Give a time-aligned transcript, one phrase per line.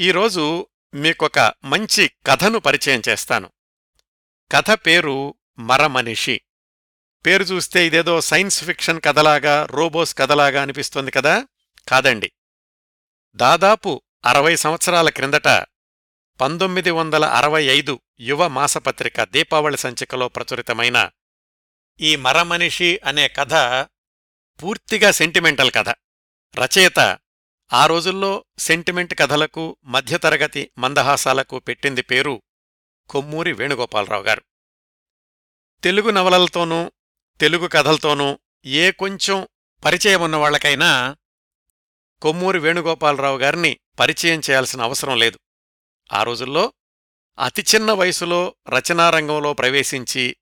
[0.00, 3.50] ఈరోజు మీకొక మంచి కథను పరిచయం చేస్తాను.
[4.52, 6.40] కథ పేరు మరమనిషి.
[7.26, 11.46] పేరు చూస్తే ఇదేదో సైన్స్ ఫిక్షన్ కథలాగా రోబోస్ కథలాగా అనిపిస్తుంది కదా?
[11.88, 12.32] కాదండి.
[13.34, 15.48] దాదాపు అరవై సంవత్సరాల క్రిందట
[16.40, 21.10] పంతొమ్మిది వందల అరవై ఐదు యువ మాసపత్రిక దీపావళి సంచికలో ప్రచురితమైన
[22.00, 23.52] ఈ మరమనిషి అనే కథ
[24.62, 25.88] పూర్తిగా సెంటిమెంటల్ కథ.
[26.58, 27.18] రచయిత
[27.72, 32.42] ఆ రోజుల్లో సెంటిమెంట్ కథలకు మధ్యతరగతి మందహాసాలకు పెట్టింది పేరు
[33.08, 34.42] కొమ్మూరి వేణుగోపాలరావు గారు.
[35.84, 36.92] తెలుగు నవలలతోనూ
[37.40, 39.48] తెలుగు కథలతోనూ ఏ కొంచెం
[39.84, 41.16] పరిచయం ఉన్నవాళ్ళకైనా
[42.22, 45.38] కొమ్మూరి వేణుగోపాలరావు గారిని పరిచయం చేయాల్సిన అవసరం లేదు.
[46.12, 46.72] ఆ రోజుల్లో
[47.38, 50.36] అతి చిన్న వయసులో రచనారంగంలో ప్రవేశించి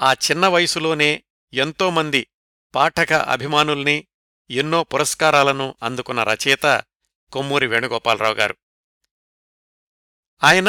[0.00, 2.26] ఆ చిన్న వయసులోనే ఎంతోమంది
[2.74, 4.07] పాఠక అభిమానుల్ని
[4.50, 6.84] ఎన్నో పురస్కారాలను అందుకున్న రచయిత
[7.32, 8.56] కొమ్మూరి వేణుగోపాలరావు గారు.
[10.44, 10.66] ఆయన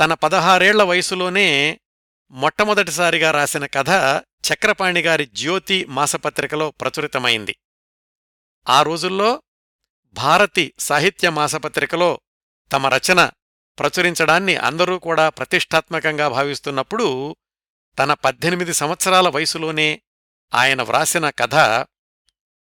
[0.00, 1.80] తన పదహారేళ్ళ వయసులోనే
[2.30, 3.88] మొట్టమొదటిసారిగా రాసిన కథ
[4.52, 7.56] చక్రపాణి గారి జ్యోతి మాసపత్రికలో ప్రచురితమైంది.
[8.68, 9.42] ఆ రోజుల్లో
[10.12, 12.20] భారతి సాహిత్య మాసపత్రికలో
[12.72, 13.30] తమ రచన
[13.78, 17.36] ప్రచురించడాన్ని అందరూ కూడా ప్రతిష్టాత్మకంగా భావిస్తున్నప్పుడు
[17.98, 20.02] తన పద్దెనిమిది సంవత్సరాల వయసులోనే
[20.54, 21.54] ఆయన వ్రాసిన కథ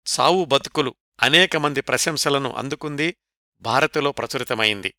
[0.06, 3.16] సావు బతుకులు అనేక మంది ప్రశంసలను అందుకుంది
[3.60, 4.94] భారతిలో ప్రచురితమైంది.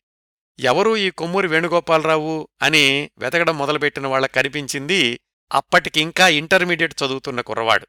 [0.60, 5.20] ఎవరూ ఈ కొమ్మూరి వేణుగోపాలరావు అని వెతకడం మొదలుపెట్టిన వాళ్ళ కనిపించింది
[5.52, 7.86] అప్పటికింకా ఇంటర్మీడియట్ చదువుతున్న కుర్రవాడు.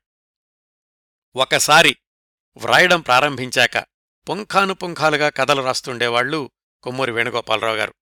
[1.35, 1.97] ఒకసారి
[2.57, 3.77] వ్రాయడం ప్రారంభించాక
[4.29, 6.51] పుంఖానుపుంఖాలుగా కథలు రాస్తుండేవాళ్ళు
[6.83, 7.93] కొమ్మూరి వేణుగోపాలరావు గారు.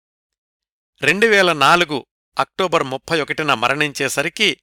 [1.03, 2.07] రెండు వేల నాలుగు
[2.39, 4.61] అక్టోబర్ ముప్పై ఒకటిన మరణించేసరికి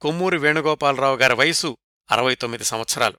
[0.00, 1.76] కొమ్మూరి వేణుగోపాలరావు గారి వయసు
[2.10, 3.16] అరవై తొమ్మిది సంవత్సరాలు.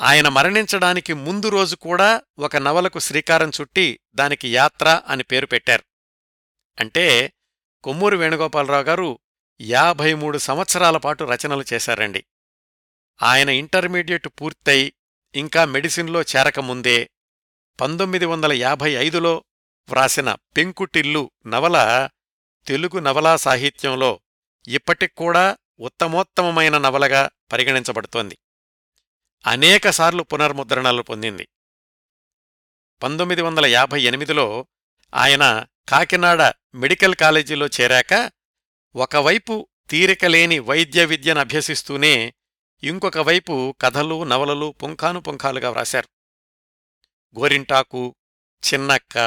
[0.00, 5.84] ఆయన మరణించడానికి ముందు రోజు కూడా ఒక నవలకు శ్రీకారం చుట్టి దానికి యాత్ర అని పేరు పెట్టారు.
[6.80, 7.32] అంటే
[7.84, 9.18] కొమ్మూరి వేణుగోపాలరావు గారు
[9.60, 12.24] యాభై మూడు సంవత్సరాల పాటు రచనలు చేశారండి.
[13.22, 14.92] ఆయన ఇంటర్మీడియట్ పూర్తయి
[15.34, 17.10] ఇంకా మెడిసిన్లో చేరకముందే
[17.80, 19.44] పంతొమ్మిది వందల యాభై ఐదులో
[19.88, 22.08] వ్రాసిన పెంకుటిల్లు నవల
[22.66, 24.20] తెలుగు నవలా సాహిత్యంలో
[24.68, 28.38] ఇప్పటిక్కూడా ఉత్తమోత్తమమైన నవలగా పరిగణించబడుతోంది.
[29.46, 31.48] అనేకసార్లు పునర్ముద్రణలు పొందింది.
[33.02, 34.66] పంతొమ్మిది వందల యాభై ఎనిమిదిలో
[35.14, 36.42] ఆయన కాకినాడ
[36.74, 38.32] మెడికల్ కాలేజీలో చేరాక
[38.96, 42.34] ఒకవైపు తీరికలేని వైద్య విద్యను అభ్యసిస్తూనే
[42.82, 46.08] ఇంకొక వైపు కథలు నవలలు పుంఖానుపుంఖాలుగా వ్రాశారు.
[47.38, 48.14] గోరింటాకు
[48.62, 49.18] చిన్నక్క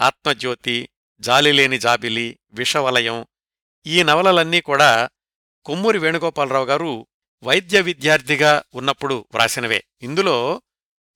[0.00, 0.88] ఆత్మజ్యోతి
[1.20, 3.26] జాలిలేని జాబిలి విషవలయం
[3.86, 5.10] ఈ నవలలన్నీ కూడా
[5.64, 7.06] కొమ్మూరి వేణుగోపాలరావు గారు
[7.42, 9.84] వైద్య విద్యార్థిగా ఉన్నప్పుడు వ్రాసినవే.
[10.02, 10.62] ఇందులో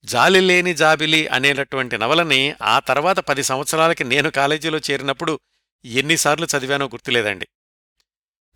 [0.05, 5.39] జాలిలేని జాబిలి అనేటటువంటి నవలని ఆ తర్వాత పది సంవత్సరాలకి నేను కాలేజీలో చేరినప్పుడు
[5.85, 7.47] ఎన్నిసార్లు చదివానో గుర్తులేదండి.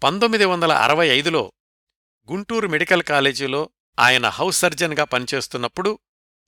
[0.03, 1.53] పంతొమ్మిది వందల అరవై ఐదులో
[2.31, 3.69] గుంటూరు మెడికల్ కాలేజీలో
[4.00, 6.00] ఆయన హౌస్ సర్జన్గా పనిచేస్తున్నప్పుడు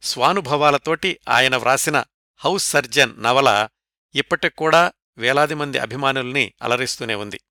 [0.01, 2.03] స్వానుభవాలతోటి ఆయన వ్రాసిన
[2.37, 3.67] హౌస్ సర్జన్ నవల
[4.15, 7.41] ఇప్పటికూడా వేలాది మంది అభిమానుల్ని అలరిస్తూనే ఉంది.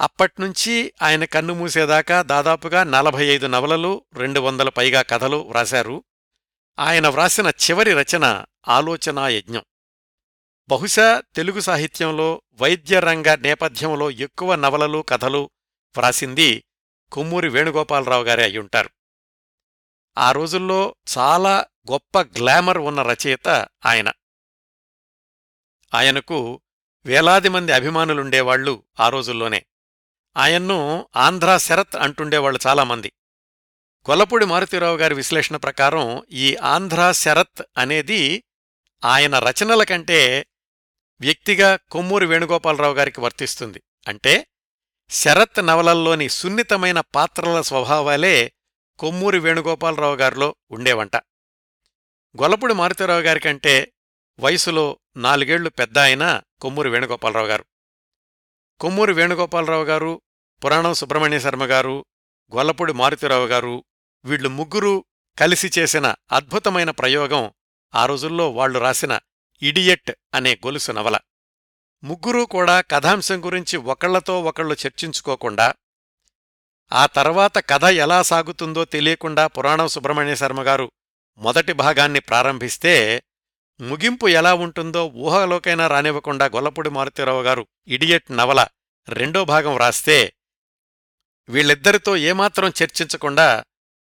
[0.00, 6.04] అప్పట్నుంచి ఆయన కన్ను మూసేదాకా దాదాపుగా నలభై ఐదు నవలలు రెండు వందల పైగా కథలు వ్రాశారు.
[6.78, 9.62] ఆయన వ్రాసిన చివరి రచన ఆలోచనాయజ్ఞం
[10.68, 15.50] బహుశా తెలుగు సాహిత్యంలో వైద్యరంగ నేపథ్యంలో ఎక్కువ నవలలు కథలు
[15.96, 16.64] వ్రాసింది
[17.12, 18.90] కొమ్మూరి వేణుగోపాలరావు గారే అయ్యుంటారు
[20.18, 23.48] ఆ రోజుల్లో చాలా గొప్ప గ్లామర్ ఉన్న రచయిత
[23.86, 24.12] ఆయన.
[25.94, 26.60] ఆయనకు
[27.04, 29.64] వేలాది మంది అభిమానులుండేవాళ్ళు ఆ రోజుల్లోనే.
[30.36, 33.12] ఆయన్ను ఆంధ్రా శరత్ అంటుండేవాళ్ళు చాలామంది.
[34.10, 38.44] గొల్లపూడి మారుతీరావు గారి విశ్లేషణ ప్రకారం ఈ ఆంధ్రా శరత్ అనేది
[39.04, 40.46] ఆయన రచనల కంటే
[41.20, 43.82] వ్యక్తిగా కొమ్మూరి వేణుగోపాలరావు గారికి వర్తిస్తుంది.
[44.08, 44.46] అంటే
[45.10, 48.52] శరత్ నవలల్లోని సున్నితమైన పాత్రల స్వభావాలే
[48.98, 51.16] కొమ్మూరి వేణుగోపాలరావు గారిలో ఉండేవంట.
[52.42, 53.92] గొల్లపూడి మారుతీరావు గారికంటే
[54.40, 57.64] వయసులో నాలుగేళ్ళు పెద్ద ఆయన కొమ్మూరి వేణుగోపాలరావు గారు.
[58.80, 60.20] కొమ్మూరి వేణుగోపాలరావు గారు
[60.62, 62.06] పురాణం సుబ్రహ్మణ్య శర్మ గారు
[62.52, 63.84] గొల్లపూడి మారుతిరావు గారు
[64.24, 65.04] వీళ్ళు ముగ్గురూ
[65.38, 67.52] కలిసి చేసిన అద్భుతమైన ప్రయోగం
[67.94, 69.20] ఆ రోజుల్లో వాళ్ళు రాసిన
[69.62, 71.16] ఇడియట్ అనే గొలుసు నవల.
[72.02, 75.74] ముగ్గురూ కూడా కథాంశం గురించి ఒకళ్ళతో ఒకళ్ళు చర్చించుకోకుండా
[76.92, 80.92] ఆ తర్వాత కథ ఎలా సాగుతుందో తెలియకుండా పురాణం సుబ్రహ్మణ్య శర్మ గారు
[81.36, 83.22] మొదటి భాగాన్ని ప్రారంభిస్తే
[83.80, 88.66] ముగింపు ఎలా ఉంటుందో ఊహలోకైనా రానివ్వకుండా గొల్లపూడి మారుతిరావు గారు ఇడియట్ నవల
[89.08, 90.34] రెండో భాగం రాస్తే
[91.48, 93.64] వీళ్ళిద్దరితో ఏమాత్రం చర్చించకుండా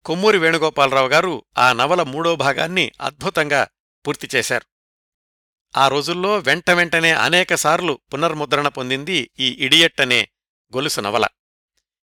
[0.05, 3.69] కొమ్మూరి వేణుగోపాలరావు గారు ఆ నవల మూడో భాగాన్ని అద్భుతంగా
[4.07, 4.67] పూర్తి చేశారు.
[5.77, 10.29] ఆ రోజుల్లో వెంట వెంటనే అనేకసార్లు పునర్ముద్రణ పొందింది ఈ ఇడియట్ అనే
[10.77, 11.27] గొలుసు నవల.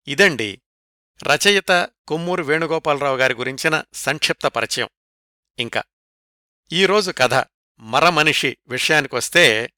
[0.08, 0.62] ఇదండి
[1.24, 4.90] రచయిత కొమ్మూరు వేణుగోపాలరావు గారి గురించిన సంక్షిప్త పరిచయం.
[5.60, 5.84] ఇంకా
[6.72, 7.34] ఈరోజు కథ
[7.80, 9.70] మరమనిషి విషయానికొస్తే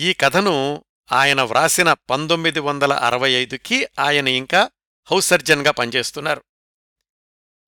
[0.00, 4.70] ఈ కథను ఆయన వ్రాసిన పంతొమ్మిది వందల అరవై ఐదుకి ఆయన ఇంకా
[5.10, 6.44] హౌస్ సర్జన్గా పనిచేస్తున్నారు.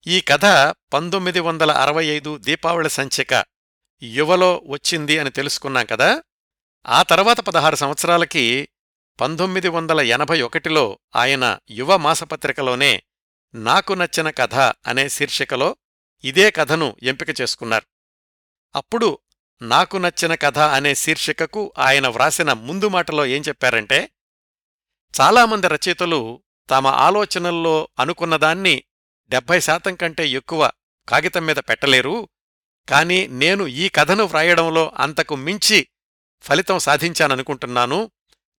[0.06, 0.44] ఈ కథ
[0.92, 3.44] పంతొమ్మిది వందల అరవై ఐదు దీపావళి సంచిక
[4.02, 6.22] యువలో వచ్చింది అని తెలుసుకున్నాం కదా.
[6.86, 8.68] ఆ తర్వాత పదహారు సంవత్సరాలకి
[9.20, 13.02] పంతొమ్మిది వందల ఎనభై ఒకటిలో ఆయన యువ మాసపత్రికలోనే
[13.54, 15.76] నాకు నచ్చిన కథ అనే శీర్షికలో
[16.24, 17.86] ఇదే కథను ఎంపిక చేసుకున్నారు.
[18.74, 19.18] అప్పుడు
[19.62, 24.10] నాకు నచ్చిన కథ అనే శీర్షికకు ఆయన వ్రాసిన ముందు మాటలో ఏం చెప్పారంటే
[25.20, 28.84] చాలామంది రచయితలు తమ ఆలోచనల్లో అనుకున్నదాన్ని
[29.28, 30.70] డెబ్భై శాతం కంటే ఎక్కువ
[31.08, 32.28] కాగితం మీద పెట్టలేరు.
[32.88, 35.88] కాని నేను ఈ కథను వ్రాయడంలో అంతకు మించి
[36.42, 38.10] ఫలితం సాధించాననుకుంటున్నాను.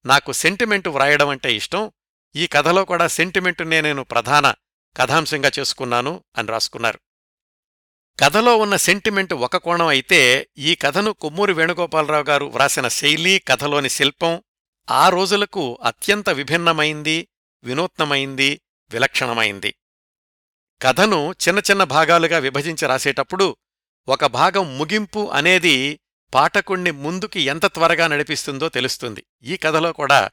[0.05, 1.91] నాకు సెంటిమెంటు వ్రాయడం అంటే ఇష్టం.
[2.35, 4.53] ఈ కథలో కూడా సెంటిమెంటునే నేను ప్రధాన
[4.97, 6.99] కథాంశంగా చేసుకున్నాను అని రాసుకున్నారు.
[8.19, 14.44] కథలో ఉన్న సెంటిమెంట్ ఒక కోణం అయితే ఈ కథను కొమ్మూరి వేణుగోపాలరావు గారు వ్రాసిన శైలి కథలోని శిల్పం
[14.91, 17.27] ఆ రోజులకు అత్యంత విభిన్నమైంది.
[17.63, 18.62] వినూత్నమైంది
[18.92, 19.75] విలక్షణమైంది.
[20.81, 23.57] కథను చిన్న చిన్న భాగాలుగా విభజించి రాసేటప్పుడు
[24.07, 26.00] ఒక భాగం ముగింపు అనేది
[26.33, 29.25] పాఠకుణ్ణి ముందుకి ఎంత త్వరగా నడిపిస్తుందో తెలుస్తుంది.
[29.44, 30.31] ఈ కథలో కూడా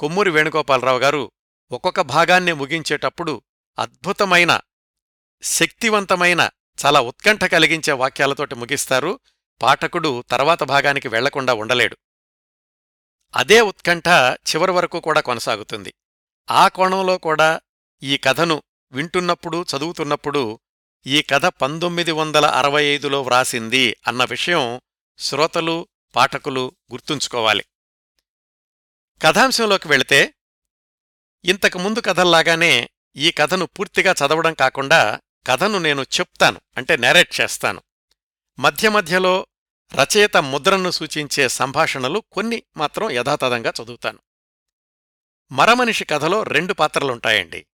[0.00, 1.32] కొమ్మూరి వేణుగోపాలరావు గారు
[1.70, 3.42] ఒక్కొక్క భాగాన్ని ముగించేటప్పుడు
[3.78, 4.60] అద్భుతమైన
[5.42, 6.50] శక్తివంతమైన
[6.86, 9.20] చాలా ఉత్కంఠ కలిగించే వాక్యాలతోటి ముగిస్తారు.
[9.62, 11.96] పాఠకుడు తర్వాత భాగానికి వెళ్ళకుండా ఉండలేడు.
[13.34, 14.08] అదే ఉత్కంఠ
[14.50, 15.94] చివరి వరకు కూడా కొనసాగుతుంది.
[16.50, 17.60] ఆ కోణంలో కూడా
[18.02, 20.60] ఈ కథను వింటున్నప్పుడు చదువుతున్నప్పుడు
[21.06, 24.80] ఈ కథ పంతొమ్మిది వందల అరవై ఐదులో వ్రాసింది అన్న విషయం
[25.18, 27.64] శ్రోతలు పాఠకులు గుర్తుంచుకోవాలి.
[29.22, 30.34] కథాంశంలోకి వెళితే
[31.44, 37.82] ఇంతకుముందు కథల్లాగానే ఈ కథను పూర్తిగా చదవడం కాకుండా కథను నేను చెప్తాను అంటే నెరేట్ చేస్తాను.
[38.58, 39.46] మధ్య మధ్యలో
[39.94, 44.18] రచయిత ముద్రను సూచించే సంభాషణలు కొన్ని మాత్రం యథాతథంగా చదువుతాను.
[45.52, 47.66] మరమనిషి కథలో రెండు పాత్రలుంటాయండి.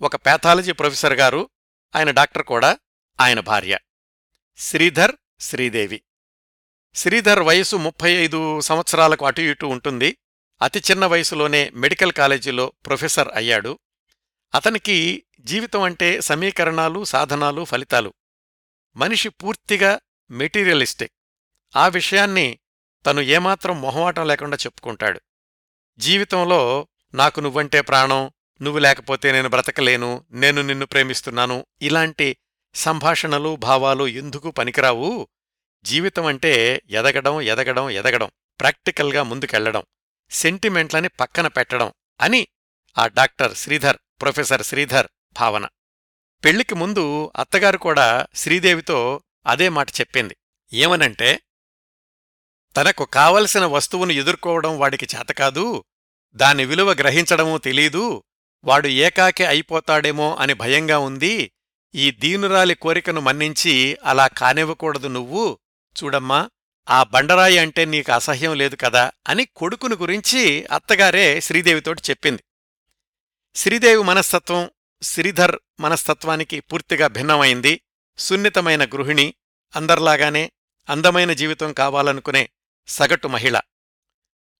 [0.00, 1.50] ఒక ప్యాథాలజీ ప్రొఫెసర్ గారు
[1.96, 2.78] ఆయన డాక్టర్ కూడా
[3.20, 3.78] ఆయన భార్య.
[4.56, 6.02] శ్రీధర్ శ్రీదేవి.
[6.94, 10.18] శ్రీధర్ వయసు ముప్పై ఐదు సంవత్సరాలకు అటు ఇటు ఉంటుంది.
[10.62, 13.78] అతి చిన్న వయసులోనే మెడికల్ కాలేజీలో ప్రొఫెసర్ అయ్యాడు.
[14.54, 18.14] అతనికి జీవితం అంటే సమీకరణాలు సాధనాలు ఫలితాలు.
[18.96, 20.00] మనిషి పూర్తిగా
[20.30, 21.12] మెటీరియలిస్టిక్
[21.76, 22.58] ఆ విషయాన్ని
[23.06, 25.20] తను ఏమాత్రం మొహమాటం లేకుండా చెప్పుకుంటాడు.
[26.00, 28.30] జీవితంలో నాకు నువ్వంటే ప్రాణం
[28.62, 32.36] నువ్వు లేకపోతే నేను బ్రతకలేను నేను నిన్ను ప్రేమిస్తున్నాను ఇలాంటి
[32.74, 35.28] సంభాషణలు భావాలు ఎందుకు పనికిరావు?
[35.84, 38.30] జీవితం అంటే ఎదగడం ఎదగడం ఎదగడం
[38.60, 39.82] ప్రాక్టికల్గా ముందుకెళ్ళడం
[40.30, 42.48] సెంటిమెంట్లని పక్కన పెట్టడం అని
[42.98, 45.68] ఆ డాక్టర్ శ్రీధర్ ప్రొఫెసర్ శ్రీధర్ భావన.
[46.44, 50.36] పెళ్ళికి ముందు అత్తగారు కూడా శ్రీదేవితో అదే మాట చెప్పింది.
[50.72, 51.40] ఏమనంటే
[52.76, 55.84] తనకు కావలసిన వస్తువును ఎదుర్కోవడం వాడికి చేతకాదు
[56.34, 58.22] దాని విలువ గ్రహించడమూ తెలీదు
[58.64, 61.52] వాడు ఏకాకి అయిపోతాడేమో అని భయంగా ఉంది.
[61.94, 65.58] ఈ దీనురాలి కోరికను మన్నించి అలా కానివ్వకూడదు నువ్వు.
[66.04, 66.50] చూడమ్మా
[66.90, 72.44] ఆ బండరాయి అంటే నీకు అసహ్యం లేదు కదా అని కొడుకును గురించి అత్తగారే శ్రీదేవితోటి చెప్పింది.
[73.54, 74.70] శ్రీదేవి మనస్తత్వం
[75.02, 77.80] శ్రీధర్ మనస్తత్వానికి పూర్తిగా భిన్నమైంది.
[78.18, 79.34] సున్నితమైన గృహిణి
[79.76, 80.52] అందర్లాగానే
[80.88, 82.48] అందమైన జీవితం కావాలనుకునే
[82.88, 83.60] సగటు మహిళ.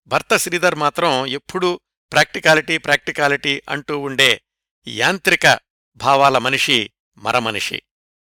[0.07, 1.80] భర్త శ్రీధర్ మాత్రం ఎప్పుడూ
[2.12, 4.42] ప్రాక్టికాలిటీ ప్రాక్టికాలిటీ అంటూ ఉండే
[4.88, 5.61] యాంత్రిక
[5.97, 7.83] భావాల మనిషి మరమనిషి.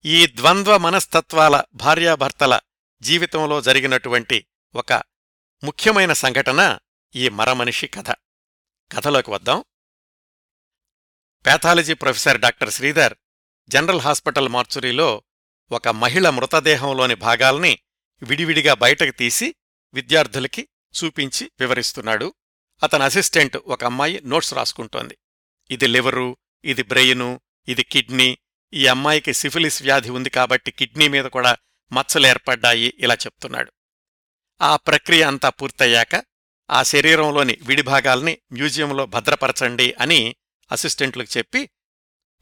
[0.06, 2.60] ఈ ద్వంద్వ మనస్తత్వాల భార్యాభర్తల
[3.02, 4.46] జీవితంలో జరిగినటువంటి
[4.76, 4.94] ఒక
[5.64, 6.78] ముఖ్యమైన సంఘటన
[7.16, 8.10] ఈ మరమనిషి కథ.
[8.92, 9.64] కథలోకి వద్దాం.
[11.46, 13.14] Pathology professor doctor Sridhar
[13.68, 15.24] general hospital మార్చురీలో
[15.72, 17.80] ఒక మహిళ మృతదేహంలోని భాగాల్ని
[18.24, 19.56] విడివిడిగా బయటకు తీసి
[19.94, 20.68] విద్యార్థులకి
[21.04, 22.34] చూపించి వివరిస్తున్నాడు.
[22.84, 25.18] అతని అసిస్టెంట్ ఒక అమ్మాయి నోట్స్ రాసుకుంటోంది.
[25.72, 28.38] ఇది లివరు ఇది బ్రెయిను ఇది కిడ్నీ
[28.74, 31.58] ఈ అమ్మాయికి సిఫిలిస్ వ్యాధి ఉంది కాబట్టి కిడ్నీ మీద కూడా
[31.94, 33.72] మచ్చలేర్పడ్డాయి ఇలా చెప్తున్నాడు.
[34.62, 36.24] ఆ ప్రక్రియ అంతా పూర్తయ్యాక
[36.72, 40.36] ఆ శరీరంలోని విడిభాగాల్ని మ్యూజియంలో భద్రపరచండి అని
[40.72, 41.70] అసిస్టెంట్లకు చెప్పి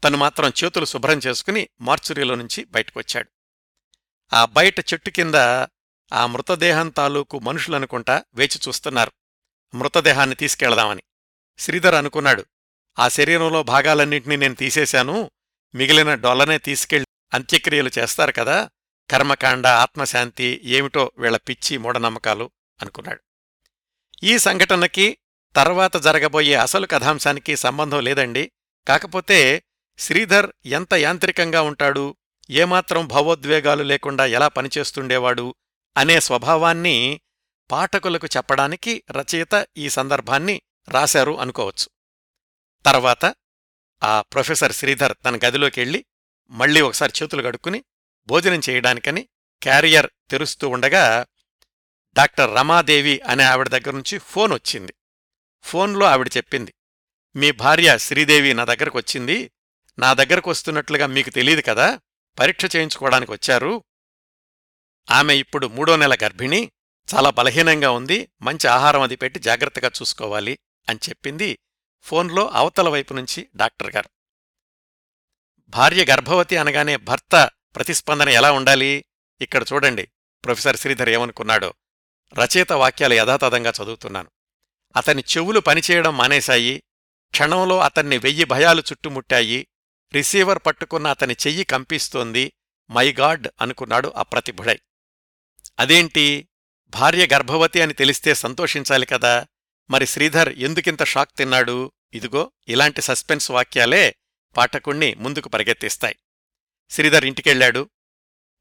[0.04, 3.28] తను మాత్రం చేతులు శుభ్రం చేసుకుని మార్చురీలో నుంచి బయటకొచ్చాడు.
[4.34, 5.34] ఆ బయట చెట్టు కింద
[6.12, 9.12] ఆ మృతదేహం తాలూకు మనుషులనుకుంటా వేచి చూస్తున్నారు.
[9.76, 11.02] మృతదేహాన్ని తీసుకెళదామని.
[11.58, 12.44] శ్రీధర్ అనుకున్నాడు.
[12.98, 15.30] ఆ శరీరంలో భాగాలన్నింటినీ నేను తీసేశాను.
[15.74, 18.70] మిగిలిన డొల్లనే తీసుకెళ్ళి అంత్యక్రియలు చేస్తారు కదా.
[19.10, 23.20] కర్మకాండ ఆత్మశాంతి ఏమిటో వీళ్ళ పిచ్చి మూఢనమ్మకాలు అనుకున్నాడు.
[24.22, 25.18] ఈ సంఘటనకి
[25.56, 28.52] తర్వాత జరగబోయే అసలు కథాంశానికి సంబంధం లేదండి.
[28.88, 29.62] కాకపోతే
[29.98, 32.16] శ్రీధర్ ఎంత యాంత్రికంగా ఉంటాడు
[32.50, 35.54] ఏమాత్రం భావోద్వేగాలు లేకుండా ఎలా పనిచేస్తుండేవాడు
[35.96, 37.20] అనే స్వభావాన్ని
[37.70, 41.90] పాఠకులకు చెప్పడానికి రచయిత ఈ సందర్భాన్ని రాశారు అనుకోవచ్చు.
[42.86, 43.34] తర్వాత
[44.04, 46.04] ఆ ప్రొఫెసర్ శ్రీధర్ తన గదిలోకెళ్ళి
[46.50, 47.84] మళ్ళీ ఒకసారి చేతులు కడుక్కుని
[48.26, 49.28] భోజనం చేయడానికని
[49.62, 51.26] క్యారియర్ తెరుస్తూ ఉండగా
[52.16, 54.94] డాక్టర్ రమాదేవి అనే ఆవిడ దగ్గర నుంచి ఫోన్ వచ్చింది.
[55.62, 56.74] ఫోన్లో ఆవిడ చెప్పింది
[57.36, 59.50] మీ భార్య శ్రీదేవి నా దగ్గరకు వచ్చింది.
[59.98, 62.00] నా దగ్గరకు వస్తున్నట్లుగా మీకు తెలియదు కదా.
[62.38, 63.84] పరీక్ష చేయించుకోవడానికి వచ్చారు.
[65.10, 66.72] ఆమె ఇప్పుడు మూడో నెల గర్భిణి
[67.14, 70.58] చాలా బలహీనంగా ఉంది మంచి ఆహారం అది పెట్టి జాగ్రత్తగా చూసుకోవాలి
[70.88, 71.58] అని చెప్పింది
[72.02, 74.10] ఫోన్లో అవతల వైపు నుంచి డాక్టర్ గారు.
[75.68, 79.04] భార్య గర్భవతి అనగానే భర్త ప్రతిస్పందన ఎలా ఉండాలి?
[79.40, 80.08] ఇక్కడ చూడండి
[80.44, 81.74] ప్రొఫెసర్ శ్రీధర్ ఏమనుకున్నాడో.
[82.34, 84.30] రచయిత వాక్యాలు యథాతథంగా చదువుతున్నాను.
[84.96, 86.82] అతని చెవులు పనిచేయడం మానేశాయి
[87.30, 89.66] క్షణంలో అతన్ని వెయ్యి భయాలు చుట్టుముట్టాయి
[90.14, 92.52] రిసీవర్ పట్టుకున్న అతని చెయ్యి కంపిస్తోంది
[92.90, 94.80] మై గాడ్ అనుకున్నాడు అప్రతిభుడై.
[95.78, 96.48] అదేంటి?
[96.88, 99.46] భార్య గర్భవతి అని తెలిస్తే సంతోషించాలి కదా.
[99.90, 101.92] మరి శ్రీధర్ ఎందుకింత షాక్ తిన్నాడు?
[102.14, 104.14] ఇదిగో ఇలాంటి సస్పెన్స్ వాక్యాలే
[104.56, 106.16] పాఠకుణ్ణి ముందుకు పరిగెత్తిస్తాయి.
[106.90, 107.90] శ్రీధర్ ఇంటికెళ్ళాడు.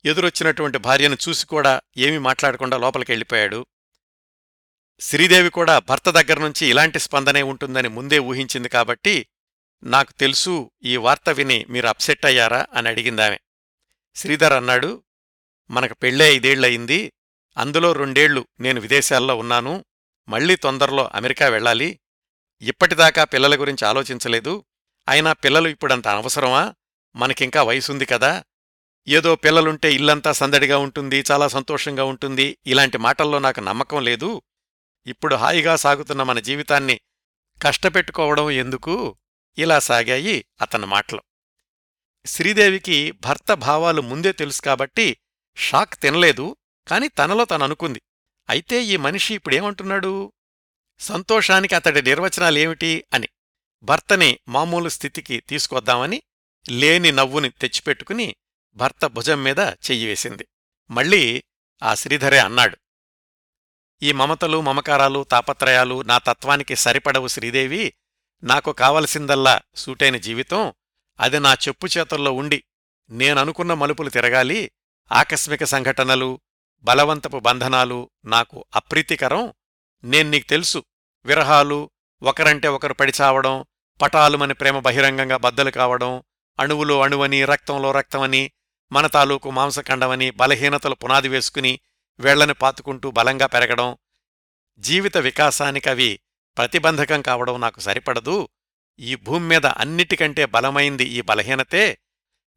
[0.05, 3.65] ఎదురొచ్చినటువంటి భార్యను చూసి కూడా ఏమీ మాట్లాడకుండా లోపలికెళ్ళిపోయాడు.
[5.00, 9.27] శ్రీదేవి కూడా భర్త దగ్గర్నుంచి ఇలాంటి స్పందనే ఉంటుందని ముందే ఊహించింది కాబట్టి
[9.84, 12.67] నాకు తెలుసు ఈ వార్త విని మీరు అప్సెట్ అయ్యారా?
[12.74, 13.38] అని అడిగిందామె.
[14.15, 15.03] శ్రీధర్ అన్నాడు
[15.74, 17.13] మనకు పెళ్ళే ఐదేళ్ళయింది
[17.58, 19.86] అందులో రెండేళ్ళు నేను విదేశాల్లో ఉన్నాను.
[20.30, 22.00] మళ్ళీ తొందరలో అమెరికా వెళ్ళాలి.
[22.62, 24.65] ఇప్పటిదాకా పిల్లల గురించి ఆలోచించలేదు.
[25.10, 26.74] అయినా పిల్లలు ఇప్పుడంత అవసరమా
[27.15, 28.44] మనకింకా వయసుంది కదా.
[29.08, 32.58] ఏదో పిల్లలుంటే ఇల్లంతా సందడిగా ఉంటుంది చాలా సంతోషంగా ఉంటుంది.
[32.68, 34.42] ఇలాంటి మాటల్లో నాకు నమ్మకం లేదు.
[35.08, 37.00] ఇప్పుడు హాయిగా సాగుతున్న మన జీవితాన్ని
[37.62, 39.18] కష్టపెట్టుకోవడం ఎందుకు?
[39.58, 41.22] ఇలా సాగాయి అతని మాటలు.
[42.25, 45.18] శ్రీదేవికి భర్త భావాలు ముందే తెలుసు కాబట్టి
[45.55, 46.55] షాక్ తినలేదు
[46.88, 48.01] కాని తనలో తననుకుంది
[48.50, 50.33] అయితే ఈ మనిషి ఇప్పుడేమంటున్నాడు?
[51.00, 53.29] సంతోషానికి అతడి నిర్వచనాలేమిటి అని.
[53.83, 56.24] భర్తని మామూలు స్థితికి తీసుకొద్దామని
[56.69, 58.36] లేని నవ్వుని తెచ్చిపెట్టుకుని
[58.74, 60.48] భర్త భుజం మీద చెయ్యివేసింది
[60.91, 61.43] మళ్ళీ
[61.83, 62.77] ఆ శ్రీధరే అన్నాడు.
[64.03, 67.93] ఈ మమతలు మమకారాలు తాపత్రయాలు నా తత్వానికి సరిపడవు శ్రీదేవి.
[68.43, 70.74] నాకు కావలసిందల్లా సూటైన జీవితం.
[71.19, 72.63] అది నా చెప్పు చేతుల్లో ఉండి
[73.10, 74.72] నేననుకున్న మలుపులు తిరగాలి.
[75.12, 76.39] ఆకస్మిక సంఘటనలు
[76.81, 79.53] బలవంతపు బంధనాలు నాకు అప్రీతికరం.
[80.03, 80.83] నేను నీకు తెలుసు
[81.25, 81.91] విరహాలు
[82.24, 83.65] ఒకరంటే ఒకరు పడిచావడం
[84.01, 86.24] పటాలుమని ప్రేమ బహిరంగంగా బద్దలు కావడం
[86.60, 88.51] అణువులో అణువని రక్తంలో రక్తమని
[88.91, 91.79] మన తాలూకు మాంసఖండమని బలహీనతలు పునాది వేసుకుని
[92.19, 93.98] వేళ్ళను పాతుకుంటూ బలంగా పెరగడం
[94.79, 96.19] జీవిత వికాసానికవి
[96.57, 98.50] ప్రతిబంధకం కావడం నాకు సరిపడదు.
[99.00, 101.98] ఈ భూమ్మీద అన్నిటికంటే బలమైంది ఈ బలహీనతే.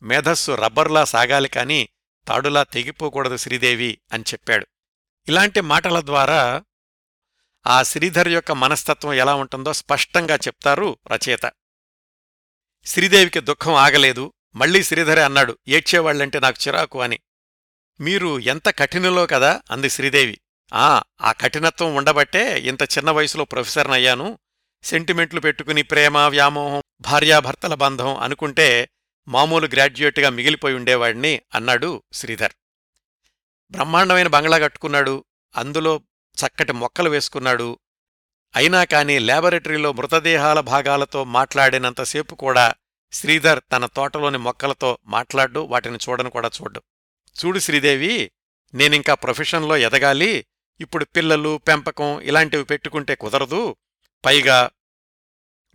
[0.02, 1.88] మేధస్సు రబ్బర్లా సాగాలి కాని
[2.28, 4.66] తాడులా తెగిపోకూడదు శ్రీదేవి అని చెప్పాడు.
[5.28, 6.64] ఇలాంటి మాటల ద్వారా
[7.66, 11.52] ఆ శ్రీధర్ యొక్క మనస్తత్వం ఎలా ఉంటుందో స్పష్టంగా చెప్తారు రచయిత.
[12.86, 14.32] శ్రీదేవికి దుఃఖం ఆగలేదు.
[14.54, 17.20] మళ్ళీ శ్రీధరే అన్నాడు ఏడ్చేవాళ్ళంటే నాకు చిరాకు అని.
[18.00, 20.40] మీరు ఎంత కఠినలో కదా అంది శ్రీదేవి.
[20.74, 24.38] ఆ ఆ కఠినత్వం ఉండబట్టే ఇంత చిన్న వయసులో ప్రొఫెసర్నయ్యాను.
[24.82, 28.88] సెంటిమెంట్లు పెట్టుకుని ప్రేమ వ్యామోహం భార్యాభర్తల బంధం అనుకుంటే
[29.28, 32.54] మామూలు గ్రాడ్యుయేట్గా మిగిలిపోయి ఉండేవాడిని అన్నాడు శ్రీధర్.
[33.70, 35.24] బ్రహ్మాండమైన బంగ్లా కట్టుకున్నాడు
[35.56, 36.00] అందులో
[36.36, 37.78] చక్కటి మొక్కలు వేసుకున్నాడు.
[38.56, 42.74] అయినా కాని ల్యాబొరేటరీలో మృతదేహాల భాగాలతో మాట్లాడినంతసేపు కూడా
[43.12, 46.80] శ్రీధర్ తన తోటలోని మొక్కలతో మాట్లాడు వాటిని చూడను కూడా చూడు
[47.36, 48.30] చూడు శ్రీదేవి
[48.74, 50.46] నేనింకా ప్రొఫెషన్లో ఎదగాలి
[50.80, 53.76] ఇప్పుడు పిల్లలు పెంపకం ఇలాంటివి పెట్టుకుంటే కుదరదు
[54.24, 54.70] పైగా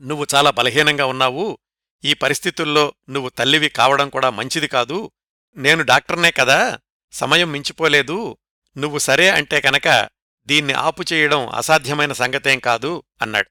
[0.01, 1.59] నువ్వు చాలా బలహీనంగా ఉన్నావు
[2.03, 5.11] ఈ పరిస్థితుల్లో నువ్వు తల్లివి కావడం కూడా మంచిది కాదు.
[5.57, 6.79] నేను డాక్టర్నే కదా.
[7.11, 8.37] సమయం మించిపోలేదు.
[8.77, 10.09] నువ్వు సరే అంటే కనుక
[10.45, 13.49] దీన్ని ఆపుచేయడం అసాధ్యమైన సంగతేం కాదు అన్నాడు.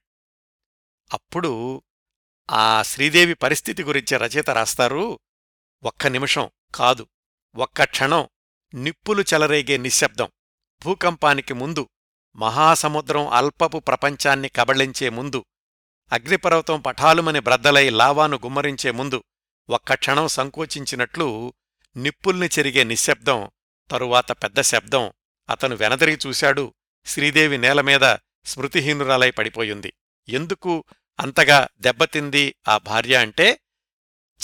[1.13, 1.83] అప్పుడు
[2.51, 5.19] ఆ శ్రీదేవి పరిస్థితి గురించి రచయిత రాస్తారు.
[5.83, 7.07] ఒక్క నిమిషం కాదు.
[7.55, 8.29] ఒక్క క్షణం
[8.73, 10.29] నిప్పులు చెలరేగే నిశ్శబ్దం.
[10.85, 11.89] భూకంపానికి ముందు
[12.35, 15.45] మహాసముద్రం అల్పపు ప్రపంచాన్ని కబళించే ముందు
[16.11, 19.23] అగ్నిపర్వతం పఠాలుమని బ్రద్దలై లావాను గుమ్మరించే ముందు
[19.69, 21.53] ఒక్క క్షణం సంకోచించినట్లు
[21.97, 23.49] నిప్పుల్ని చెరిగే నిశ్శబ్దం
[23.91, 25.11] తరువాత పెద్ద శబ్దం
[25.49, 26.73] అతను వెనదిరిగి చూశాడు.
[27.05, 28.15] శ్రీదేవి నేలమీద
[28.45, 29.93] స్మృతిహీనురాలై పడిపోయింది.
[30.29, 30.83] ఎందుకు
[31.19, 33.59] అంతగా దెబ్బతింది ఆ భార్య అంటే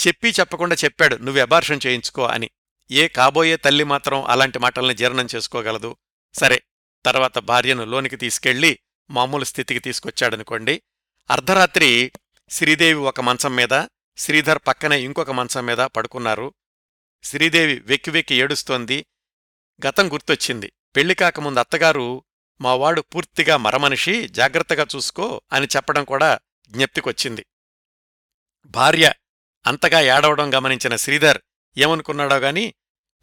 [0.06, 2.50] చెప్పి చెప్పకుండా చెప్పాడు నువ్వు అబార్షన్ చేయించుకో అని.
[2.90, 5.96] ఏ కాబోయే తల్లి మాత్రం అలాంటి మాటల్ని జీర్ణం చేసుకోగలదు.
[6.34, 6.62] సరే
[7.04, 8.78] తర్వాత భార్యను లోనికి తీసుకెళ్ళి
[9.10, 10.82] మామూలు స్థితికి తీసుకొచ్చాడనుకోండి.
[11.30, 12.12] అర్ధరాత్రి
[12.50, 16.54] శ్రీదేవి ఒక మంచం మీద శ్రీధర్ పక్కనే ఇంకొక మంచం మీద పడుకున్నారు.
[17.22, 19.06] శ్రీదేవి వెక్కి వెక్కి ఏడుస్తోంది.
[19.86, 20.72] గతం గుర్తొచ్చింది.
[20.96, 22.24] పెళ్ళి కాకముందు అత్తగారు
[22.60, 27.46] మావాడు పూర్తిగా మరమనిషి జాగ్రత్తగా చూసుకో అని చెప్పడం కూడా జ్ఞప్తికొచ్చింది.
[28.66, 29.12] భార్య
[29.66, 31.42] అంతగా ఏడవడం గమనించిన శ్రీధర్
[31.78, 32.74] ఏమనుకున్నాడో గాని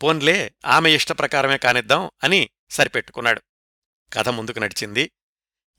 [0.03, 3.41] పోన్లే ఆమె ఇష్టప్రకారమే కానిద్దాం అని సరిపెట్టుకున్నాడు.
[4.13, 5.11] కథ ముందుకు నడిచింది.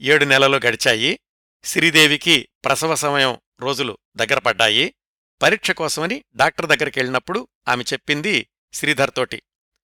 [0.00, 1.18] ఏడు నెలలు గడిచాయి.
[1.66, 4.94] శ్రీదేవికి ప్రసవ సమయం రోజులు దగ్గరపడ్డాయి
[5.42, 9.42] పరీక్ష కోసమని డాక్టర్ దగ్గరికెళ్ళినప్పుడు ఆమె చెప్పింది శ్రీధర్ తోటి.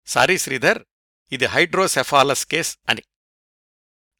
[0.07, 0.83] సారీ శ్రీధర్
[1.31, 3.03] ఇది హైడ్రోసెఫాలస్ కేస్ అని.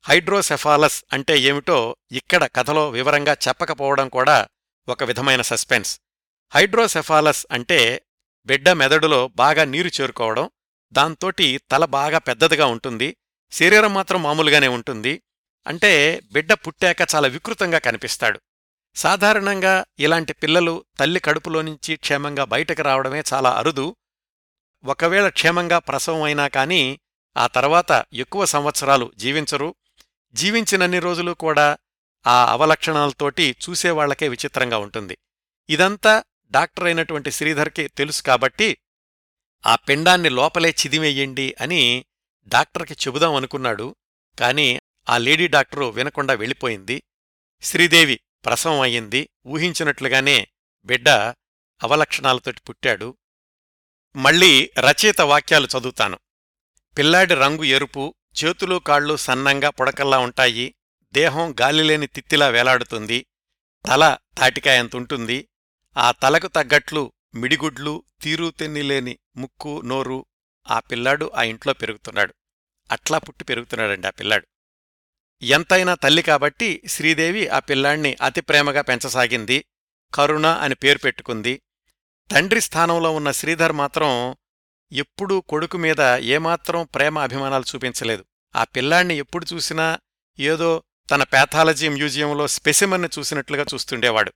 [0.03, 4.47] హైడ్రోసెఫాలస్ అంటే ఏమిటో ఇక్కడ కథలో వివరంగా చెప్పకపోవడం కూడా
[4.89, 5.99] ఒక విధమైన సస్పెన్స్.
[6.55, 8.05] హైడ్రోసెఫాలస్ అంటే
[8.45, 10.49] బిడ్డ మెదడులో బాగా నీరు చేరుకోవడం
[10.93, 13.17] దాంతోటి తల బాగా పెద్దదిగా ఉంటుంది
[13.51, 15.21] శరీరం మాత్రం మామూలుగానే ఉంటుంది
[15.67, 18.39] అంటే బిడ్డ పుట్టాక చాలా వికృతంగా కనిపిస్తాడు.
[18.95, 23.95] సాధారణంగా ఇలాంటి పిల్లలు తల్లి కడుపులో నుంచి క్షేమంగా బయటకు రావడమే చాలా అరుదు.
[24.83, 26.99] ఒకవేళ క్షేమంగా ప్రసవం అయినా కానీ
[27.37, 29.75] ఆ తర్వాత ఎక్కువ సంవత్సరాలు జీవించరు.
[30.33, 31.77] జీవించినన్ని రోజులు కూడా
[32.27, 35.17] ఆ అవలక్షణాలతోటి చూసేవాళ్ళకే విచిత్రంగా ఉంటుంది.
[35.69, 38.77] ఇదంతా డాక్టర్ అయినటువంటి శ్రీధర్కి తెలుసు కాబట్టి
[39.65, 42.05] ఆ పిండాన్ని లోపలే చిదిమెయ్యండి అని
[42.47, 43.95] డాక్టర్కి చెబుదాం అనుకున్నాడు.
[44.39, 47.03] కాని ఆ లేడీ డాక్టరు వినకుండా వెళ్ళిపోయింది.
[47.62, 49.29] శ్రీదేవి ప్రసవం అయ్యింది.
[49.48, 50.48] ఊహించినట్లుగానే
[50.86, 51.10] బిడ్డ
[51.84, 53.17] అవలక్షణాలతోటి పుట్టాడు.
[54.15, 56.20] మళ్ళీ రచయిత వాక్యాలు చదువుతాను.
[56.98, 60.75] పిల్లాడి రంగు ఎరుపు చేతులు కాళ్ళు సన్నంగా పుడకల్లా ఉంటాయి.
[61.13, 63.25] దేహం గాలిలేని తిత్తిలా వేలాడుతుంది.
[63.86, 65.50] తల తాటికాయంతుంటుంది.
[65.98, 70.25] ఆ తలకు తగ్గట్లు మిడిగుడ్లు తీరుతెన్నిలేని ముక్కు నోరు
[70.70, 72.34] ఆ పిల్లాడు ఆ ఇంట్లో పెరుగుతున్నాడు.
[72.91, 74.48] అట్లా పుట్టి పెరుగుతున్నాడండి ఆ పిల్లాడు.
[75.41, 79.65] ఎంతైనా తల్లి కాబట్టి శ్రీదేవి ఆ పిల్లాణ్ణి అతి ప్రేమగా పెంచసాగింది.
[80.13, 81.61] కరుణ అని పేరు పెట్టుకుంది.
[82.31, 84.35] తండ్రి స్థానంలో ఉన్న శ్రీధర్ మాత్రం
[84.92, 88.25] ఎప్పుడూ కొడుకు మీద ఏమాత్రం ప్రేమ అభిమానాలు చూపించలేదు.
[88.55, 90.00] ఆ పిల్లాణ్ణి ఎప్పుడు చూసినా
[90.39, 94.33] ఏదో తన ప్యాథాలజీ మ్యూజియంలో స్పెసిమన్ని చూసినట్లుగా చూస్తుండేవాడు.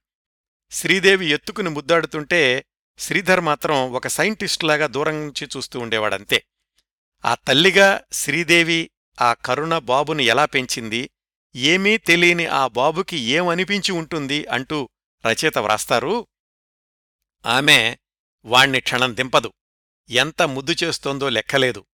[0.72, 2.66] శ్రీదేవి ఎత్తుకుని ముద్దాడుతుంటే
[3.00, 6.44] శ్రీధర్ మాత్రం ఒక సైంటిస్టులాగా దూరం నుంచి చూస్తూ ఉండేవాడంతే.
[7.26, 8.90] ఆ తల్లిగా శ్రీదేవి
[9.22, 11.10] ఆ కరుణ బాబుని ఎలా పెంచింది?
[11.56, 14.90] ఏమీ తెలియని ఆ బాబుకి ఏమనిపించి ఉంటుంది అంటూ
[15.28, 16.28] రచయిత వ్రాస్తారు.
[17.46, 17.98] ఆమె
[18.46, 19.54] వాణ్ణి క్షణం దింపదు.
[20.10, 21.86] ఎంత ముద్దు చేస్తోందో లెక్కలేదు.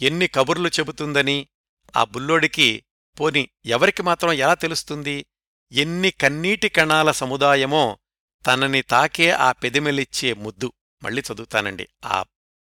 [0.00, 1.48] ఎన్ని కబుర్లు చెబుతుందని
[1.96, 2.84] ఆ బుల్లోడికి
[3.20, 5.26] పోని ఎవరికి మాత్రం ఎలా తెలుస్తుంది?
[5.72, 7.98] ఎన్ని కన్నీటి కణాల సముదాయమో
[8.46, 10.72] తనని తాకే ఆ పెదిమెలిచ్చే ముద్దు.
[11.02, 11.88] మళ్ళీ చదువుతానండి.
[12.04, 12.24] ఆ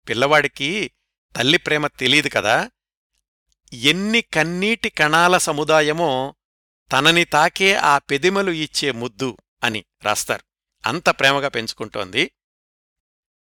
[0.09, 0.91] పిల్లవాడికి
[1.37, 2.71] తల్లి ప్రేమ తెలీదు కదా?
[3.83, 6.35] ఎన్ని కన్నీటి కణాల సముదాయమో
[6.93, 10.43] తనని తాకే ఆ పెదిమలు ఇచ్చే ముద్దు అని రాస్తారు.
[10.89, 12.31] అంత ప్రేమగా పెంచుకుంటోంది.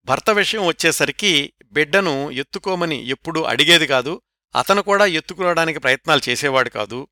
[0.06, 4.22] భర్త విషయం వచ్చేసరికి బిడ్డను ఎత్తుకోమని ఎప్పుడూ అడిగేది కాదు.
[4.56, 7.08] అతను కూడా ఎత్తుకురావడానికి ప్రయత్నాలు చేసేవాడు కాదు.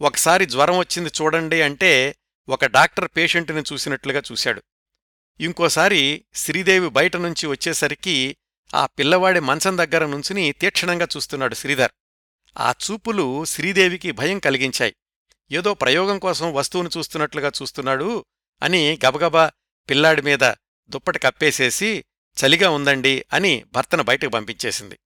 [0.00, 2.16] ఒకసారి జ్వరం వచ్చింది చూడండి అంటే
[2.48, 4.62] ఒక డాక్టర్ పేషెంట్ని చూసినట్లుగా చూశాడు.
[5.40, 8.36] ఇంకోసారి శ్రీదేవి బయట నుంచి వచ్చేసరికి
[8.74, 11.90] ఆ పిల్లవాడి మంచం దగ్గర నుంచుని తీక్షణంగా చూస్తున్నాడు శ్రీధర్.
[12.58, 14.94] ఆ చూపులు శ్రీదేవికి భయం కలిగించాయి.
[15.52, 18.24] ఏదో ప్రయోగం కోసం వస్తువును చూస్తున్నట్లుగా చూస్తున్నాడు
[18.62, 19.50] అని గబగబా
[19.88, 20.44] పిల్లాడి మీద
[20.90, 22.04] దుప్పటి కప్పేసేసి
[22.36, 24.98] చలిగా ఉందండి అని భర్తను బయటకు పంపించేసింది.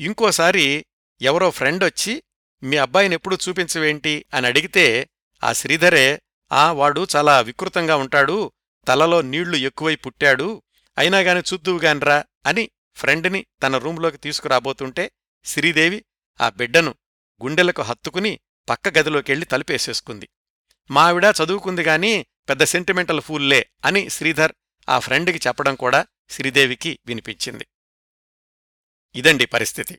[0.00, 0.86] ఇంకోసారి
[1.22, 2.22] ఎవరో ఫ్రెండ్ వచ్చి
[2.62, 5.10] మీ అబ్బాయిని ఎప్పుడూ చూపించవేంటి అని అడిగితే
[5.42, 6.20] ఆ శ్రీధరే
[6.52, 8.52] ఆ వాడు చాలా వికృతంగా ఉంటాడు
[8.86, 10.62] తలలో నీళ్ళు ఎక్కువై పుట్టాడు
[10.98, 15.10] అయినాగాని చూద్దువుగాన్రా అని ఫ్రెండ్ని తన రూంలోకి తీసుకురాబోతుంటే
[15.44, 16.04] శ్రీదేవి
[16.40, 16.94] ఆ బిడ్డను
[17.42, 20.28] గుండెలకు హత్తుకుని పక్క గదిలోకెళ్ళి తలుపేసేసుకుంది.
[20.90, 24.52] మావిడ చదువుకుంది గాని పెద్ద సెంటిమెంటల్ ఫూల్లే అని శ్రీధర్
[24.88, 27.66] ఆ ఫ్రెండ్కి చెప్పడం కూడా శ్రీదేవికి వినిపించింది.
[29.14, 29.98] ఇదండి పరిస్థితి.